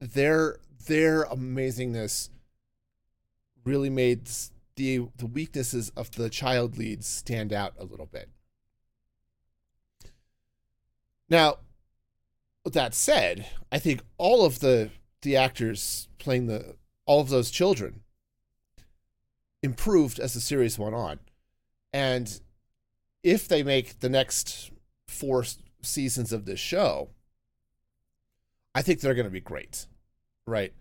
their 0.02 0.58
their 0.86 1.24
amazingness 1.24 2.30
really 3.64 3.90
made 3.90 4.28
the 4.76 5.06
the 5.16 5.26
weaknesses 5.26 5.90
of 5.96 6.10
the 6.12 6.28
child 6.28 6.76
leads 6.76 7.06
stand 7.06 7.52
out 7.52 7.74
a 7.78 7.84
little 7.84 8.06
bit. 8.06 8.28
Now, 11.28 11.58
with 12.64 12.74
that 12.74 12.94
said, 12.94 13.46
I 13.70 13.78
think 13.78 14.02
all 14.18 14.44
of 14.44 14.60
the 14.60 14.90
the 15.22 15.36
actors 15.36 16.08
playing 16.18 16.46
the 16.46 16.76
all 17.06 17.20
of 17.20 17.28
those 17.28 17.50
children 17.50 18.00
improved 19.62 20.18
as 20.18 20.34
the 20.34 20.40
series 20.40 20.78
went 20.78 20.94
on. 20.94 21.18
And 21.92 22.40
if 23.22 23.48
they 23.48 23.62
make 23.62 24.00
the 24.00 24.08
next 24.08 24.70
four 25.06 25.44
seasons 25.80 26.32
of 26.32 26.44
this 26.44 26.60
show, 26.60 27.10
I 28.74 28.82
think 28.82 29.00
they're 29.00 29.14
going 29.14 29.24
to 29.24 29.30
be 29.30 29.40
great. 29.40 29.86
Right? 30.46 30.72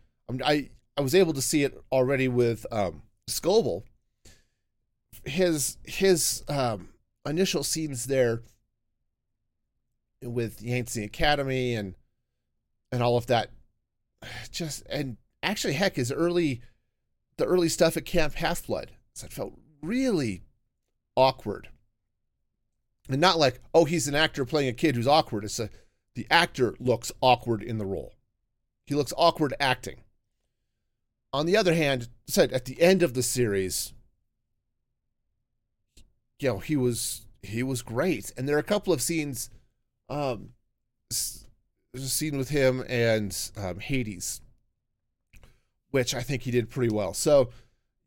I 0.44 0.70
I 0.98 1.02
was 1.02 1.16
able 1.16 1.34
to 1.34 1.42
see 1.42 1.64
it 1.64 1.80
already 1.92 2.28
with 2.28 2.66
um, 2.72 3.04
Scobell. 3.30 3.84
His 5.26 5.78
his 5.84 6.44
um, 6.48 6.90
initial 7.26 7.64
scenes 7.64 8.06
there 8.06 8.42
with 10.22 10.62
Yancey 10.62 11.04
Academy 11.04 11.76
and 11.76 11.96
and 12.92 13.02
all 13.02 13.18
of 13.18 13.28
that, 13.28 13.50
just 14.52 14.84
and 14.90 15.18
actually, 15.42 15.74
heck, 15.74 15.96
his 15.96 16.12
early 16.12 16.62
the 17.38 17.46
early 17.46 17.70
stuff 17.70 17.98
at 17.98 18.06
Camp 18.06 18.36
Half 18.36 18.68
Blood, 18.68 18.92
it 19.24 19.34
felt 19.34 19.54
really 19.82 20.44
awkward, 21.16 21.70
and 23.10 23.22
not 23.22 23.40
like 23.40 23.60
oh 23.74 23.86
he's 23.86 24.08
an 24.08 24.16
actor 24.16 24.46
playing 24.46 24.70
a 24.70 24.74
kid 24.74 24.96
who's 24.96 25.08
awkward. 25.08 25.46
It's 25.46 25.60
a 25.60 25.70
the 26.16 26.28
actor 26.30 26.76
looks 26.80 27.12
awkward 27.22 27.64
in 27.64 27.78
the 27.78 27.86
role. 27.86 28.14
He 28.86 28.96
looks 28.96 29.14
awkward 29.18 29.54
acting 29.60 30.04
on 31.34 31.48
the 31.48 31.58
other 31.58 31.74
hand, 31.74 32.08
said 32.28 32.54
at 32.54 32.66
the 32.66 32.80
end 32.80 33.02
of 33.02 33.16
the 33.16 33.24
series, 33.24 33.92
you 36.40 36.50
know, 36.50 36.60
he 36.60 36.78
was 36.78 37.26
he 37.42 37.64
was 37.64 37.82
great, 37.82 38.32
and 38.38 38.48
there 38.48 38.56
are 38.56 38.60
a 38.60 38.64
couple 38.64 38.94
of 38.94 39.02
scenes, 39.02 39.50
um, 40.10 40.50
there's 41.10 41.46
a 41.96 42.10
scene 42.10 42.38
with 42.38 42.50
him 42.50 42.86
and 42.88 43.52
um, 43.58 43.80
Hades, 43.80 44.42
which 45.92 46.14
I 46.14 46.22
think 46.22 46.44
he 46.44 46.52
did 46.52 46.70
pretty 46.70 46.94
well. 46.94 47.14
So 47.14 47.50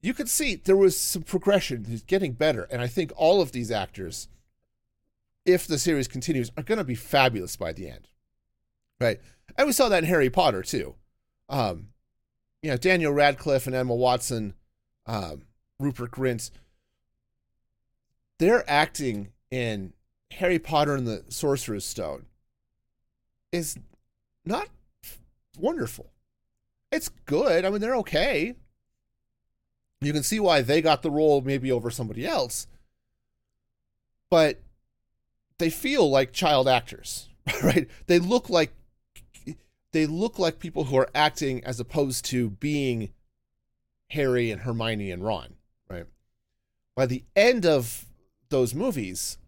you 0.01 0.15
could 0.15 0.31
see 0.31 0.55
there 0.55 0.77
was 0.77 0.99
some 0.99 1.23
progression. 1.23 1.85
He's 1.85 2.03
getting 2.03 2.33
better, 2.33 2.69
and 2.71 2.81
I 2.81 2.87
think 2.87 3.13
all 3.17 3.43
of 3.43 3.53
these 3.53 3.71
actors, 3.71 4.29
if 5.45 5.67
the 5.67 5.79
series 5.79 6.09
continues, 6.09 6.51
are 6.57 6.63
going 6.63 6.79
to 6.79 6.85
be 6.85 6.95
fabulous 6.95 7.57
by 7.57 7.73
the 7.73 7.91
end, 7.91 8.09
right? 9.01 9.21
And 9.57 9.67
we 9.67 9.73
saw 9.73 9.89
that 9.89 10.03
in 10.03 10.09
Harry 10.09 10.31
Potter 10.31 10.63
too. 10.63 10.95
Um, 11.49 11.89
you 12.63 12.71
know, 12.71 12.77
Daniel 12.77 13.13
Radcliffe 13.13 13.67
and 13.67 13.77
Emma 13.77 13.95
Watson, 13.95 14.55
um, 15.07 15.43
Rupert 15.79 16.11
Grint, 16.11 16.51
their 18.39 18.69
acting 18.69 19.29
in 19.51 19.93
Harry 20.33 20.59
Potter 20.59 20.95
and 20.95 21.07
the 21.07 21.25
Sorcerer's 21.29 21.85
Stone 21.85 22.27
is 23.53 23.79
not 24.45 24.69
wonderful. 25.59 26.11
It's 26.91 27.09
good. 27.09 27.65
I 27.65 27.71
mean, 27.71 27.81
they're 27.81 27.97
okay. 27.97 28.55
You 30.01 30.13
can 30.13 30.23
see 30.23 30.41
why 30.41 30.61
they 30.61 30.83
got 30.83 31.03
the 31.03 31.11
role 31.11 31.41
maybe 31.41 31.73
over 31.73 31.91
somebody 31.91 32.27
else. 32.27 32.67
But 34.31 34.61
they 35.59 35.71
feel 35.71 36.11
like 36.11 36.33
child 36.33 36.69
actors, 36.69 37.29
right? 37.63 37.89
They 38.07 38.19
look 38.19 38.51
like 38.51 38.73
they 39.93 40.07
look 40.07 40.39
like 40.39 40.59
people 40.59 40.85
who 40.85 40.97
are 40.97 41.09
acting 41.15 41.65
as 41.65 41.81
opposed 41.81 42.25
to 42.27 42.51
being 42.51 43.13
Harry 44.11 44.51
and 44.51 44.63
Hermione 44.63 45.11
and 45.11 45.25
Ron, 45.25 45.55
right? 45.89 46.07
By 46.95 47.07
the 47.07 47.25
end 47.35 47.67
of 47.67 48.07
those 48.49 48.75
movies, 48.75 49.39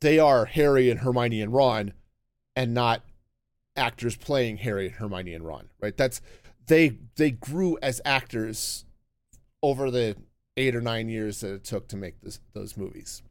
they 0.00 0.18
are 0.18 0.44
Harry 0.44 0.90
and 0.90 1.00
Hermione 1.00 1.40
and 1.40 1.52
Ron 1.52 1.92
and 2.56 2.74
not 2.74 3.02
actors 3.76 4.16
playing 4.16 4.58
Harry 4.58 4.86
and 4.86 4.96
Hermione 4.96 5.34
and 5.34 5.46
Ron, 5.46 5.68
right? 5.80 5.96
That's 5.96 6.20
they 6.66 6.98
they 7.16 7.30
grew 7.30 7.78
as 7.82 8.00
actors 8.04 8.84
over 9.62 9.90
the 9.90 10.16
8 10.56 10.76
or 10.76 10.80
9 10.80 11.08
years 11.08 11.40
that 11.40 11.54
it 11.54 11.64
took 11.64 11.88
to 11.88 11.96
make 11.96 12.20
this, 12.20 12.38
those 12.52 12.76
movies. 12.76 13.22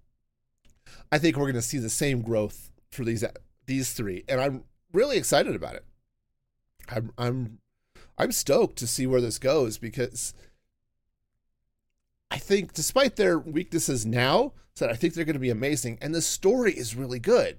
I 1.12 1.20
think 1.20 1.38
we're 1.38 1.44
going 1.44 1.54
to 1.56 1.62
see 1.62 1.78
the 1.78 1.90
same 1.90 2.22
growth 2.22 2.72
for 2.92 3.06
these 3.06 3.24
these 3.66 3.94
three 3.94 4.24
and 4.28 4.42
I'm 4.42 4.64
really 4.94 5.18
excited 5.18 5.56
about 5.56 5.76
it. 5.76 5.86
I'm 6.90 7.12
I'm 7.18 7.60
I'm 8.18 8.32
stoked 8.32 8.78
to 8.78 8.88
see 8.88 9.08
where 9.08 9.22
this 9.22 9.40
goes 9.40 9.78
because 9.78 10.34
I 12.30 12.38
think 12.38 12.74
despite 12.74 13.16
their 13.16 13.38
weaknesses 13.38 14.06
now, 14.06 14.54
that 14.78 14.90
I 14.90 14.96
think 14.96 15.14
they're 15.14 15.26
going 15.26 15.34
to 15.34 15.40
be 15.40 15.50
amazing 15.50 15.98
and 16.02 16.14
the 16.16 16.22
story 16.22 16.74
is 16.74 16.96
really 16.96 17.20
good. 17.20 17.58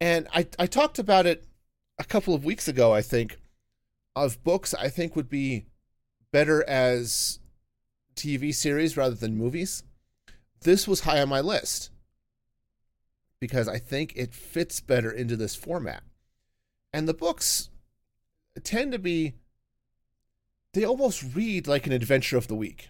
And 0.00 0.28
I 0.32 0.46
I 0.58 0.66
talked 0.66 0.98
about 0.98 1.26
it 1.26 1.44
a 1.98 2.04
couple 2.04 2.34
of 2.34 2.44
weeks 2.44 2.68
ago, 2.68 2.92
I 2.92 3.02
think, 3.02 3.38
of 4.14 4.42
books 4.44 4.74
I 4.74 4.88
think 4.88 5.16
would 5.16 5.28
be 5.28 5.66
better 6.32 6.68
as 6.68 7.38
TV 8.16 8.54
series 8.54 8.96
rather 8.96 9.14
than 9.14 9.36
movies. 9.36 9.82
This 10.62 10.88
was 10.88 11.00
high 11.00 11.20
on 11.20 11.28
my 11.28 11.40
list 11.40 11.90
because 13.46 13.68
I 13.68 13.76
think 13.76 14.14
it 14.16 14.32
fits 14.32 14.80
better 14.80 15.10
into 15.10 15.36
this 15.36 15.54
format. 15.54 16.02
And 16.94 17.06
the 17.06 17.12
books 17.12 17.68
tend 18.62 18.92
to 18.92 18.98
be 18.98 19.34
they 20.72 20.82
almost 20.82 21.22
read 21.34 21.66
like 21.66 21.86
an 21.86 21.92
adventure 21.92 22.38
of 22.38 22.48
the 22.48 22.54
week. 22.54 22.88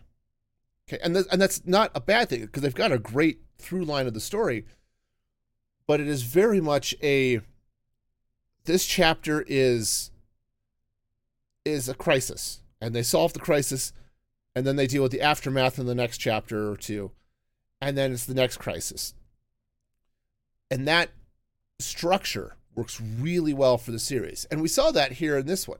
Okay, 0.89 1.03
and 1.03 1.13
th- 1.13 1.27
and 1.33 1.43
that's 1.43 1.67
not 1.67 1.91
a 1.93 2.01
bad 2.01 2.29
thing 2.29 2.43
because 2.43 2.63
they've 2.63 2.73
got 2.73 2.93
a 2.93 3.01
great 3.01 3.41
through 3.59 3.85
line 3.85 4.07
of 4.07 4.15
the 4.15 4.21
story, 4.21 4.65
but 5.89 5.99
it 5.99 6.07
is 6.07 6.23
very 6.23 6.61
much 6.61 6.95
a 7.03 7.41
this 8.65 8.87
chapter 8.87 9.45
is 9.49 10.13
is 11.65 11.89
a 11.89 11.95
crisis 11.95 12.61
and 12.81 12.95
they 12.95 13.03
solve 13.03 13.33
the 13.33 13.41
crisis 13.41 13.93
and 14.55 14.65
then 14.65 14.77
they 14.77 14.87
deal 14.87 15.03
with 15.03 15.11
the 15.11 15.21
aftermath 15.21 15.81
in 15.81 15.87
the 15.87 15.97
next 15.97 16.19
chapter 16.19 16.71
or 16.71 16.77
two 16.77 17.11
and 17.81 17.99
then 17.99 18.13
it's 18.13 18.27
the 18.27 18.35
next 18.35 18.59
crisis 18.59 19.15
and 20.75 20.89
that 20.89 21.11
structure 21.79 22.57
works 22.75 23.01
really 23.01 23.55
well 23.55 23.79
for 23.79 23.93
the 23.93 23.99
series. 24.01 24.45
And 24.51 24.61
we 24.61 24.67
saw 24.67 24.91
that 24.91 25.13
here 25.13 25.39
in 25.39 25.47
this 25.47 25.69
one. 25.69 25.79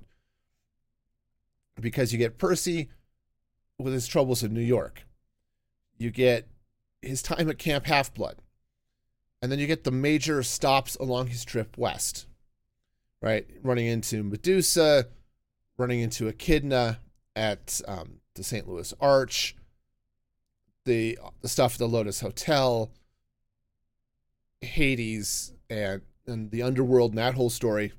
Because 1.81 2.13
you 2.13 2.19
get 2.19 2.39
Percy 2.39 2.91
with 3.77 3.93
his 3.93 4.07
troubles 4.07 4.45
in 4.45 4.55
New 4.55 4.61
York. 4.61 5.05
You 5.99 6.13
get 6.13 6.47
his 7.03 7.23
time 7.23 7.51
at 7.51 7.59
Camp 7.59 7.87
Half 7.87 8.15
Blood. 8.15 8.37
And 9.43 9.51
then 9.51 9.59
you 9.59 9.67
get 9.67 9.83
the 9.83 9.91
major 9.91 10.45
stops 10.45 10.95
along 10.95 11.27
his 11.27 11.45
trip 11.45 11.77
west. 11.77 12.29
Right? 13.21 13.49
Running 13.65 13.87
into 13.87 14.23
Medusa, 14.23 15.09
running 15.77 16.03
into 16.03 16.29
Echidna 16.29 17.01
at 17.35 17.81
um, 17.89 18.21
the 18.37 18.45
St. 18.45 18.69
Louis 18.69 18.95
Arch, 19.01 19.57
the 20.85 21.19
the 21.41 21.49
stuff 21.49 21.73
at 21.73 21.79
the 21.79 21.89
Lotus 21.89 22.21
Hotel, 22.21 22.93
Hades 24.65 25.53
and 25.71 26.03
and 26.27 26.51
the 26.51 26.63
underworld 26.63 27.13
and 27.13 27.19
that 27.19 27.35
whole 27.35 27.51
story, 27.51 27.93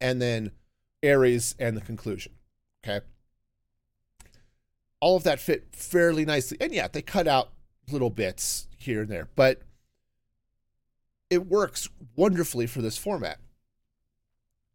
and 0.00 0.22
then 0.22 0.52
Ares 1.04 1.54
and 1.58 1.76
the 1.76 1.80
conclusion. 1.80 2.32
Okay. 2.84 3.04
All 5.00 5.16
of 5.16 5.24
that 5.24 5.40
fit 5.40 5.68
fairly 5.72 6.24
nicely. 6.24 6.56
And 6.60 6.72
yeah, 6.72 6.88
they 6.88 7.02
cut 7.02 7.28
out 7.28 7.50
little 7.90 8.10
bits 8.10 8.68
here 8.76 9.02
and 9.02 9.10
there, 9.10 9.28
but 9.36 9.62
it 11.30 11.46
works 11.46 11.88
wonderfully 12.16 12.66
for 12.66 12.82
this 12.82 12.98
format. 12.98 13.38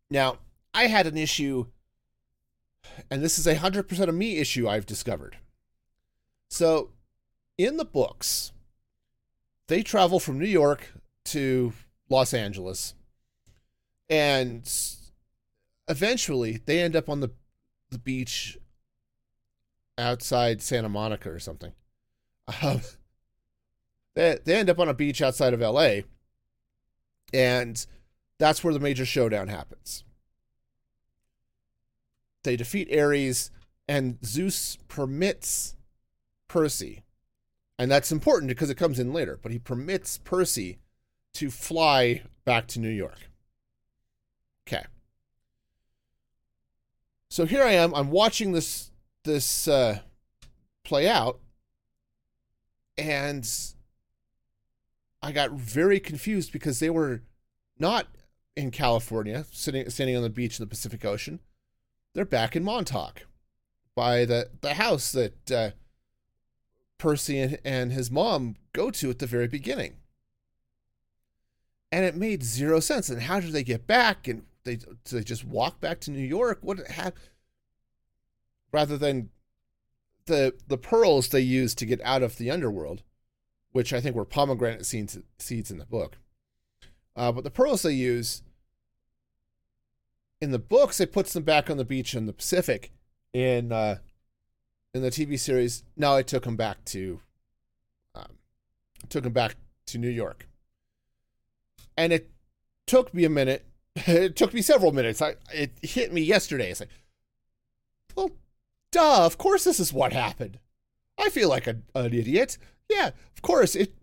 Now, 0.10 0.38
I 0.74 0.88
had 0.88 1.08
an 1.08 1.18
issue, 1.18 1.66
and 3.10 3.24
this 3.24 3.38
is 3.40 3.48
a 3.48 3.56
100% 3.56 4.08
of 4.08 4.16
me 4.16 4.38
issue 4.38 4.68
I've 4.68 4.86
discovered. 4.86 5.38
So, 6.50 6.92
in 7.58 7.78
the 7.78 7.86
books, 7.86 8.52
they 9.68 9.84
travel 9.84 10.20
from 10.20 10.40
New 10.40 10.46
York 10.46 10.94
to 11.26 11.74
Los 12.10 12.34
Angeles, 12.34 12.94
and 14.10 14.70
eventually 15.88 16.62
they 16.66 16.82
end 16.82 16.96
up 16.96 17.10
on 17.10 17.20
the 17.20 17.32
the 17.90 18.00
beach 18.00 18.58
outside 19.98 20.62
Santa 20.62 20.90
Monica 20.90 21.30
or 21.30 21.40
something. 21.40 21.74
Um, 22.62 22.82
they 24.16 24.38
they 24.44 24.56
end 24.56 24.70
up 24.70 24.80
on 24.80 24.90
a 24.90 24.94
beach 24.94 25.22
outside 25.22 25.54
of 25.54 25.62
L.A. 25.62 26.04
and 27.34 27.86
that's 28.38 28.64
where 28.64 28.74
the 28.74 28.82
major 28.82 29.06
showdown 29.06 29.48
happens. 29.48 30.04
They 32.44 32.58
defeat 32.58 32.94
Ares, 32.94 33.50
and 33.88 34.18
Zeus 34.26 34.78
permits 34.90 35.76
Percy 36.50 37.04
and 37.78 37.92
that's 37.92 38.12
important 38.12 38.50
because 38.50 38.70
it 38.70 38.76
comes 38.76 39.00
in 39.00 39.14
later, 39.14 39.40
but 39.42 39.52
he 39.52 39.60
permits 39.60 40.18
Percy 40.20 40.80
to 41.34 41.50
fly 41.50 42.24
back 42.46 42.68
to 42.68 42.80
New 42.80 42.90
York. 42.90 43.30
Okay. 44.68 44.86
So 47.30 47.46
here 47.46 47.64
I 47.64 47.72
am. 47.72 47.94
I'm 47.96 48.12
watching 48.12 48.52
this 48.52 48.92
this 49.24 49.68
uh, 49.68 50.00
play 50.84 51.08
out, 51.08 51.40
and 52.98 53.50
I 55.22 55.32
got 55.32 55.52
very 55.52 56.00
confused 56.00 56.52
because 56.52 56.80
they 56.80 56.90
were 56.90 57.22
not 57.80 58.08
in 58.56 58.70
California, 58.70 59.46
sitting 59.52 59.90
standing 59.90 60.16
on 60.16 60.24
the 60.24 60.30
beach 60.30 60.60
in 60.60 60.64
the 60.64 60.70
Pacific 60.70 61.04
Ocean. 61.04 61.40
They're 62.14 62.26
back 62.26 62.56
in 62.56 62.64
Montauk, 62.64 63.26
by 63.96 64.26
the 64.26 64.50
the 64.62 64.76
house 64.76 65.12
that 65.14 65.52
uh, 65.52 65.72
Percy 67.04 67.38
and, 67.38 67.60
and 67.66 67.92
his 67.92 68.10
mom 68.10 68.56
go 68.72 68.90
to 68.90 69.10
at 69.10 69.20
the 69.20 69.28
very 69.28 69.50
beginning. 69.50 69.96
And 71.92 72.06
it 72.06 72.16
made 72.16 72.44
zero 72.44 72.80
sense. 72.80 73.10
And 73.10 73.24
how 73.24 73.42
did 73.42 73.52
they 73.52 73.66
get 73.66 73.86
back? 73.86 74.26
And 74.26 74.44
they 74.64 74.78
do 74.78 74.96
they 75.12 75.22
just 75.22 75.44
walk 75.44 75.82
back 75.82 76.00
to 76.02 76.12
New 76.12 76.26
York? 76.26 76.60
What 76.62 76.88
had 76.88 77.14
rather 78.72 78.98
than 78.98 79.32
the 80.28 80.54
the 80.70 80.78
pearls 80.78 81.28
they 81.28 81.42
used 81.42 81.78
to 81.80 81.86
get 81.86 82.00
out 82.06 82.24
of 82.24 82.38
the 82.38 82.50
underworld, 82.50 83.04
which 83.74 83.92
I 83.92 84.00
think 84.00 84.16
were 84.16 84.24
pomegranate 84.24 84.86
seeds 84.86 85.20
seeds 85.38 85.70
in 85.70 85.80
the 85.80 85.86
book. 85.86 86.18
Uh, 87.18 87.34
but 87.34 87.44
the 87.44 87.52
pearls 87.52 87.82
they 87.82 87.92
use 87.92 88.44
in 90.40 90.52
the 90.52 90.58
books, 90.58 91.02
it 91.02 91.12
puts 91.12 91.34
them 91.34 91.44
back 91.44 91.70
on 91.70 91.76
the 91.76 91.84
beach 91.84 92.16
in 92.16 92.28
the 92.28 92.34
Pacific. 92.34 92.94
In 93.34 93.74
uh, 93.74 93.98
in 94.94 95.02
the 95.02 95.10
TV 95.10 95.40
series, 95.40 95.84
Now 95.98 96.16
I 96.16 96.22
took 96.22 96.46
him 96.46 96.56
back 96.56 96.84
to 96.86 97.20
um, 98.16 98.38
took 99.10 99.24
them 99.24 99.34
back 99.34 99.56
to 99.88 99.98
New 99.98 100.10
York, 100.10 100.48
and 101.98 102.14
it 102.14 102.30
took 102.86 103.14
me 103.14 103.26
a 103.26 103.30
minute. 103.30 103.66
It 104.08 104.36
took 104.36 104.56
me 104.56 104.64
several 104.64 104.92
minutes. 104.92 105.22
I 105.22 105.36
it 105.54 105.74
hit 105.84 106.12
me 106.12 106.22
yesterday. 106.22 106.72
It's 106.72 106.80
like, 106.80 106.90
well, 108.16 108.32
duh. 108.92 109.24
Of 109.24 109.38
course, 109.38 109.64
this 109.64 109.80
is 109.80 109.94
what 109.94 110.14
happened. 110.14 110.58
I 111.16 111.30
feel 111.30 111.48
like 111.48 111.68
a, 111.68 111.78
an 111.94 112.12
idiot. 112.14 112.58
Yeah, 112.90 113.10
of 113.10 113.42
course 113.44 113.76
it 113.76 113.94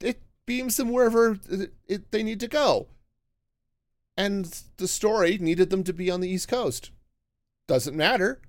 it 0.00 0.20
beams 0.46 0.76
them 0.76 0.90
wherever 0.90 1.38
it, 1.48 1.72
it, 1.86 2.10
they 2.10 2.24
need 2.24 2.40
to 2.40 2.48
go, 2.48 2.88
and 4.16 4.64
the 4.78 4.88
story 4.88 5.38
needed 5.38 5.70
them 5.70 5.84
to 5.84 5.92
be 5.92 6.10
on 6.10 6.20
the 6.20 6.28
East 6.28 6.48
Coast. 6.48 6.90
Doesn't 7.68 7.96
matter. 7.96 8.40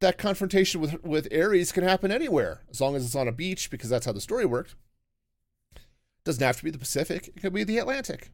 That 0.00 0.18
confrontation 0.18 0.80
with 0.80 1.02
with 1.04 1.32
Ares 1.32 1.72
can 1.72 1.84
happen 1.84 2.10
anywhere 2.10 2.62
as 2.70 2.80
long 2.80 2.96
as 2.96 3.04
it's 3.04 3.14
on 3.14 3.28
a 3.28 3.32
beach 3.32 3.70
because 3.70 3.90
that's 3.90 4.06
how 4.06 4.12
the 4.12 4.20
story 4.20 4.46
worked. 4.46 4.74
Doesn't 6.24 6.42
have 6.42 6.56
to 6.58 6.64
be 6.64 6.70
the 6.70 6.78
Pacific. 6.78 7.28
It 7.28 7.40
could 7.40 7.52
be 7.52 7.64
the 7.64 7.78
Atlantic. 7.78 8.30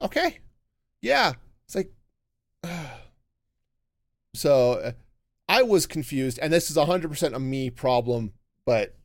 Okay. 0.00 0.38
Yeah. 1.00 1.34
It's 1.66 1.76
like 1.76 1.92
so 4.34 4.72
uh, 4.72 4.92
I 5.48 5.62
was 5.62 5.86
confused 5.86 6.38
and 6.40 6.52
this 6.52 6.70
is 6.70 6.76
100% 6.76 7.34
a 7.34 7.38
me 7.38 7.70
problem, 7.70 8.32
but 8.64 8.96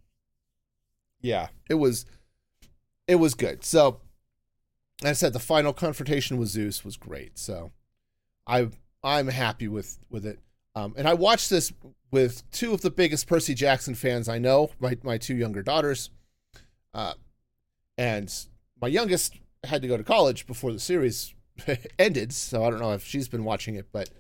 yeah, 1.22 1.48
it 1.70 1.76
was 1.76 2.06
it 3.08 3.16
was 3.16 3.34
good. 3.34 3.64
So 3.64 4.02
I 5.04 5.14
said 5.14 5.34
the 5.34 5.40
final 5.40 5.74
confrontation 5.74 6.38
with 6.38 6.50
Zeus 6.50 6.84
was 6.84 6.98
great. 6.98 7.38
So 7.38 7.72
I 8.46 8.70
I'm 9.04 9.28
happy 9.28 9.68
with 9.68 10.00
with 10.10 10.26
it. 10.26 10.40
Um, 10.78 10.94
and 10.96 11.08
I 11.08 11.16
watched 11.16 11.50
this 11.50 11.74
with 12.12 12.50
two 12.52 12.72
of 12.72 12.82
the 12.82 12.92
biggest 12.92 13.26
Percy 13.26 13.56
Jackson 13.56 13.96
fans 13.96 14.30
I 14.30 14.38
know, 14.38 14.70
my 14.80 14.96
my 15.02 15.18
two 15.18 15.36
younger 15.36 15.64
daughters. 15.64 16.12
Uh, 16.94 17.14
and 17.98 18.32
my 18.80 18.88
youngest 18.88 19.40
had 19.64 19.82
to 19.82 19.88
go 19.88 19.98
to 19.98 20.04
college 20.04 20.46
before 20.46 20.72
the 20.72 20.80
series 20.80 21.34
ended, 22.00 22.32
so 22.32 22.64
I 22.64 22.70
don't 22.70 22.80
know 22.80 22.92
if 22.92 23.04
she's 23.04 23.28
been 23.28 23.44
watching 23.44 23.74
it, 23.74 23.88
but 23.92 24.12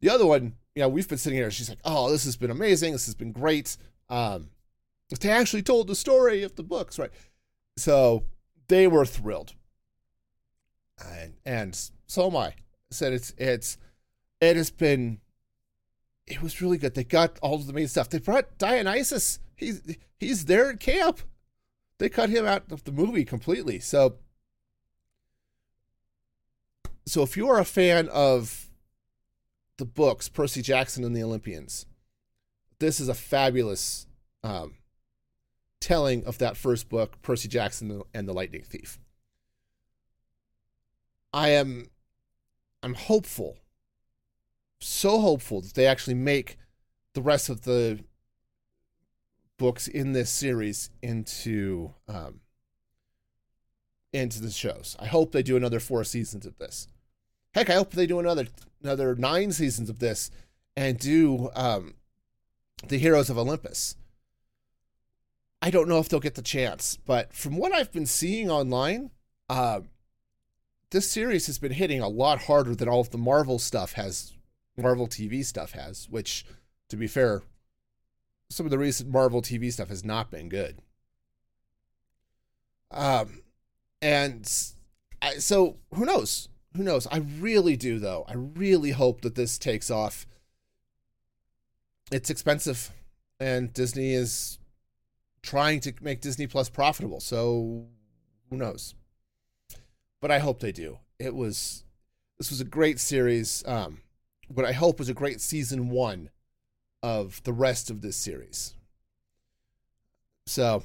the 0.00 0.08
other 0.08 0.26
one, 0.26 0.54
you 0.74 0.80
know, 0.80 0.88
we've 0.88 1.08
been 1.08 1.18
sitting 1.18 1.38
here. 1.38 1.50
She's 1.50 1.68
like, 1.68 1.80
"Oh, 1.84 2.10
this 2.10 2.24
has 2.24 2.36
been 2.36 2.50
amazing. 2.50 2.92
This 2.92 3.04
has 3.04 3.14
been 3.14 3.32
great." 3.32 3.76
Um, 4.08 4.48
they 5.20 5.30
actually 5.30 5.62
told 5.62 5.88
the 5.88 5.94
story 5.94 6.42
of 6.42 6.56
the 6.56 6.62
books, 6.62 6.98
right? 6.98 7.10
So 7.76 8.24
they 8.68 8.86
were 8.86 9.04
thrilled, 9.04 9.52
and 11.04 11.34
and 11.44 11.78
so 12.06 12.28
am 12.28 12.36
I. 12.36 12.54
Said 12.90 13.12
it's 13.12 13.34
it's 13.36 13.76
it 14.40 14.56
has 14.56 14.70
been 14.70 15.20
it 16.30 16.40
was 16.40 16.62
really 16.62 16.78
good. 16.78 16.94
They 16.94 17.04
got 17.04 17.38
all 17.42 17.56
of 17.56 17.66
the 17.66 17.72
main 17.72 17.88
stuff. 17.88 18.08
They 18.08 18.18
brought 18.18 18.56
Dionysus. 18.56 19.40
He's 19.56 19.96
he's 20.18 20.44
there 20.44 20.70
at 20.70 20.80
camp. 20.80 21.20
They 21.98 22.08
cut 22.08 22.30
him 22.30 22.46
out 22.46 22.70
of 22.70 22.84
the 22.84 22.92
movie 22.92 23.24
completely. 23.24 23.80
So 23.80 24.16
so 27.04 27.22
if 27.22 27.36
you're 27.36 27.58
a 27.58 27.64
fan 27.64 28.08
of 28.08 28.70
the 29.76 29.84
books, 29.84 30.28
Percy 30.28 30.62
Jackson 30.62 31.04
and 31.04 31.16
the 31.16 31.22
Olympians, 31.22 31.86
this 32.78 33.00
is 33.00 33.08
a 33.08 33.14
fabulous 33.14 34.06
um, 34.44 34.76
telling 35.80 36.24
of 36.24 36.38
that 36.38 36.56
first 36.56 36.88
book, 36.88 37.20
Percy 37.22 37.48
Jackson 37.48 38.02
and 38.14 38.28
the 38.28 38.32
Lightning 38.32 38.62
Thief. 38.62 39.00
I 41.32 41.50
am 41.50 41.90
I'm 42.82 42.94
hopeful 42.94 43.58
so 44.80 45.20
hopeful 45.20 45.60
that 45.60 45.74
they 45.74 45.86
actually 45.86 46.14
make 46.14 46.56
the 47.14 47.22
rest 47.22 47.48
of 47.48 47.62
the 47.62 48.00
books 49.58 49.86
in 49.88 50.12
this 50.12 50.30
series 50.30 50.90
into 51.02 51.92
um, 52.08 52.40
into 54.12 54.40
the 54.40 54.50
shows. 54.50 54.96
I 54.98 55.06
hope 55.06 55.32
they 55.32 55.42
do 55.42 55.56
another 55.56 55.80
four 55.80 56.02
seasons 56.04 56.46
of 56.46 56.58
this. 56.58 56.88
Heck, 57.54 57.68
I 57.68 57.74
hope 57.74 57.92
they 57.92 58.06
do 58.06 58.18
another 58.18 58.46
another 58.82 59.14
nine 59.14 59.52
seasons 59.52 59.90
of 59.90 59.98
this 59.98 60.30
and 60.76 60.98
do 60.98 61.50
um, 61.54 61.94
the 62.86 62.98
Heroes 62.98 63.30
of 63.30 63.38
Olympus. 63.38 63.96
I 65.62 65.70
don't 65.70 65.88
know 65.88 65.98
if 65.98 66.08
they'll 66.08 66.20
get 66.20 66.36
the 66.36 66.42
chance, 66.42 66.96
but 67.04 67.34
from 67.34 67.56
what 67.58 67.72
I've 67.72 67.92
been 67.92 68.06
seeing 68.06 68.50
online, 68.50 69.10
uh, 69.50 69.80
this 70.90 71.10
series 71.10 71.46
has 71.48 71.58
been 71.58 71.72
hitting 71.72 72.00
a 72.00 72.08
lot 72.08 72.44
harder 72.44 72.74
than 72.74 72.88
all 72.88 73.00
of 73.00 73.10
the 73.10 73.18
Marvel 73.18 73.58
stuff 73.58 73.92
has 73.92 74.32
Marvel 74.80 75.06
TV 75.06 75.44
stuff 75.44 75.72
has, 75.72 76.08
which, 76.08 76.44
to 76.88 76.96
be 76.96 77.06
fair, 77.06 77.42
some 78.50 78.66
of 78.66 78.70
the 78.70 78.78
recent 78.78 79.10
Marvel 79.10 79.42
TV 79.42 79.72
stuff 79.72 79.88
has 79.88 80.04
not 80.04 80.30
been 80.30 80.48
good. 80.48 80.78
Um, 82.90 83.42
and 84.02 84.50
I, 85.22 85.34
so 85.34 85.76
who 85.94 86.04
knows? 86.04 86.48
Who 86.76 86.82
knows? 86.82 87.06
I 87.10 87.18
really 87.18 87.76
do, 87.76 87.98
though. 87.98 88.24
I 88.28 88.34
really 88.34 88.90
hope 88.90 89.22
that 89.22 89.34
this 89.34 89.58
takes 89.58 89.90
off. 89.90 90.26
It's 92.12 92.30
expensive, 92.30 92.90
and 93.38 93.72
Disney 93.72 94.14
is 94.14 94.58
trying 95.42 95.80
to 95.80 95.92
make 96.00 96.20
Disney 96.20 96.46
Plus 96.46 96.68
profitable. 96.68 97.20
So 97.20 97.86
who 98.50 98.56
knows? 98.56 98.94
But 100.20 100.30
I 100.30 100.38
hope 100.38 100.60
they 100.60 100.72
do. 100.72 100.98
It 101.18 101.34
was 101.34 101.84
this 102.38 102.50
was 102.50 102.60
a 102.60 102.64
great 102.64 102.98
series. 102.98 103.62
Um, 103.66 104.00
what 104.52 104.66
I 104.66 104.72
hope 104.72 105.00
is 105.00 105.08
a 105.08 105.14
great 105.14 105.40
season 105.40 105.90
one 105.90 106.30
of 107.02 107.42
the 107.44 107.52
rest 107.52 107.90
of 107.90 108.02
this 108.02 108.16
series. 108.16 108.74
So, 110.46 110.82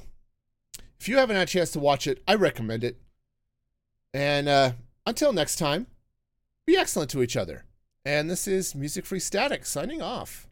if 0.98 1.08
you 1.08 1.16
haven't 1.16 1.36
had 1.36 1.48
a 1.48 1.50
chance 1.50 1.70
to 1.72 1.80
watch 1.80 2.06
it, 2.06 2.22
I 2.26 2.34
recommend 2.34 2.84
it. 2.84 2.98
And 4.14 4.48
uh, 4.48 4.72
until 5.04 5.32
next 5.32 5.56
time, 5.56 5.86
be 6.66 6.76
excellent 6.76 7.10
to 7.10 7.22
each 7.22 7.36
other. 7.36 7.64
And 8.04 8.30
this 8.30 8.46
is 8.46 8.74
Music 8.74 9.04
Free 9.04 9.20
Static 9.20 9.66
signing 9.66 10.00
off. 10.00 10.45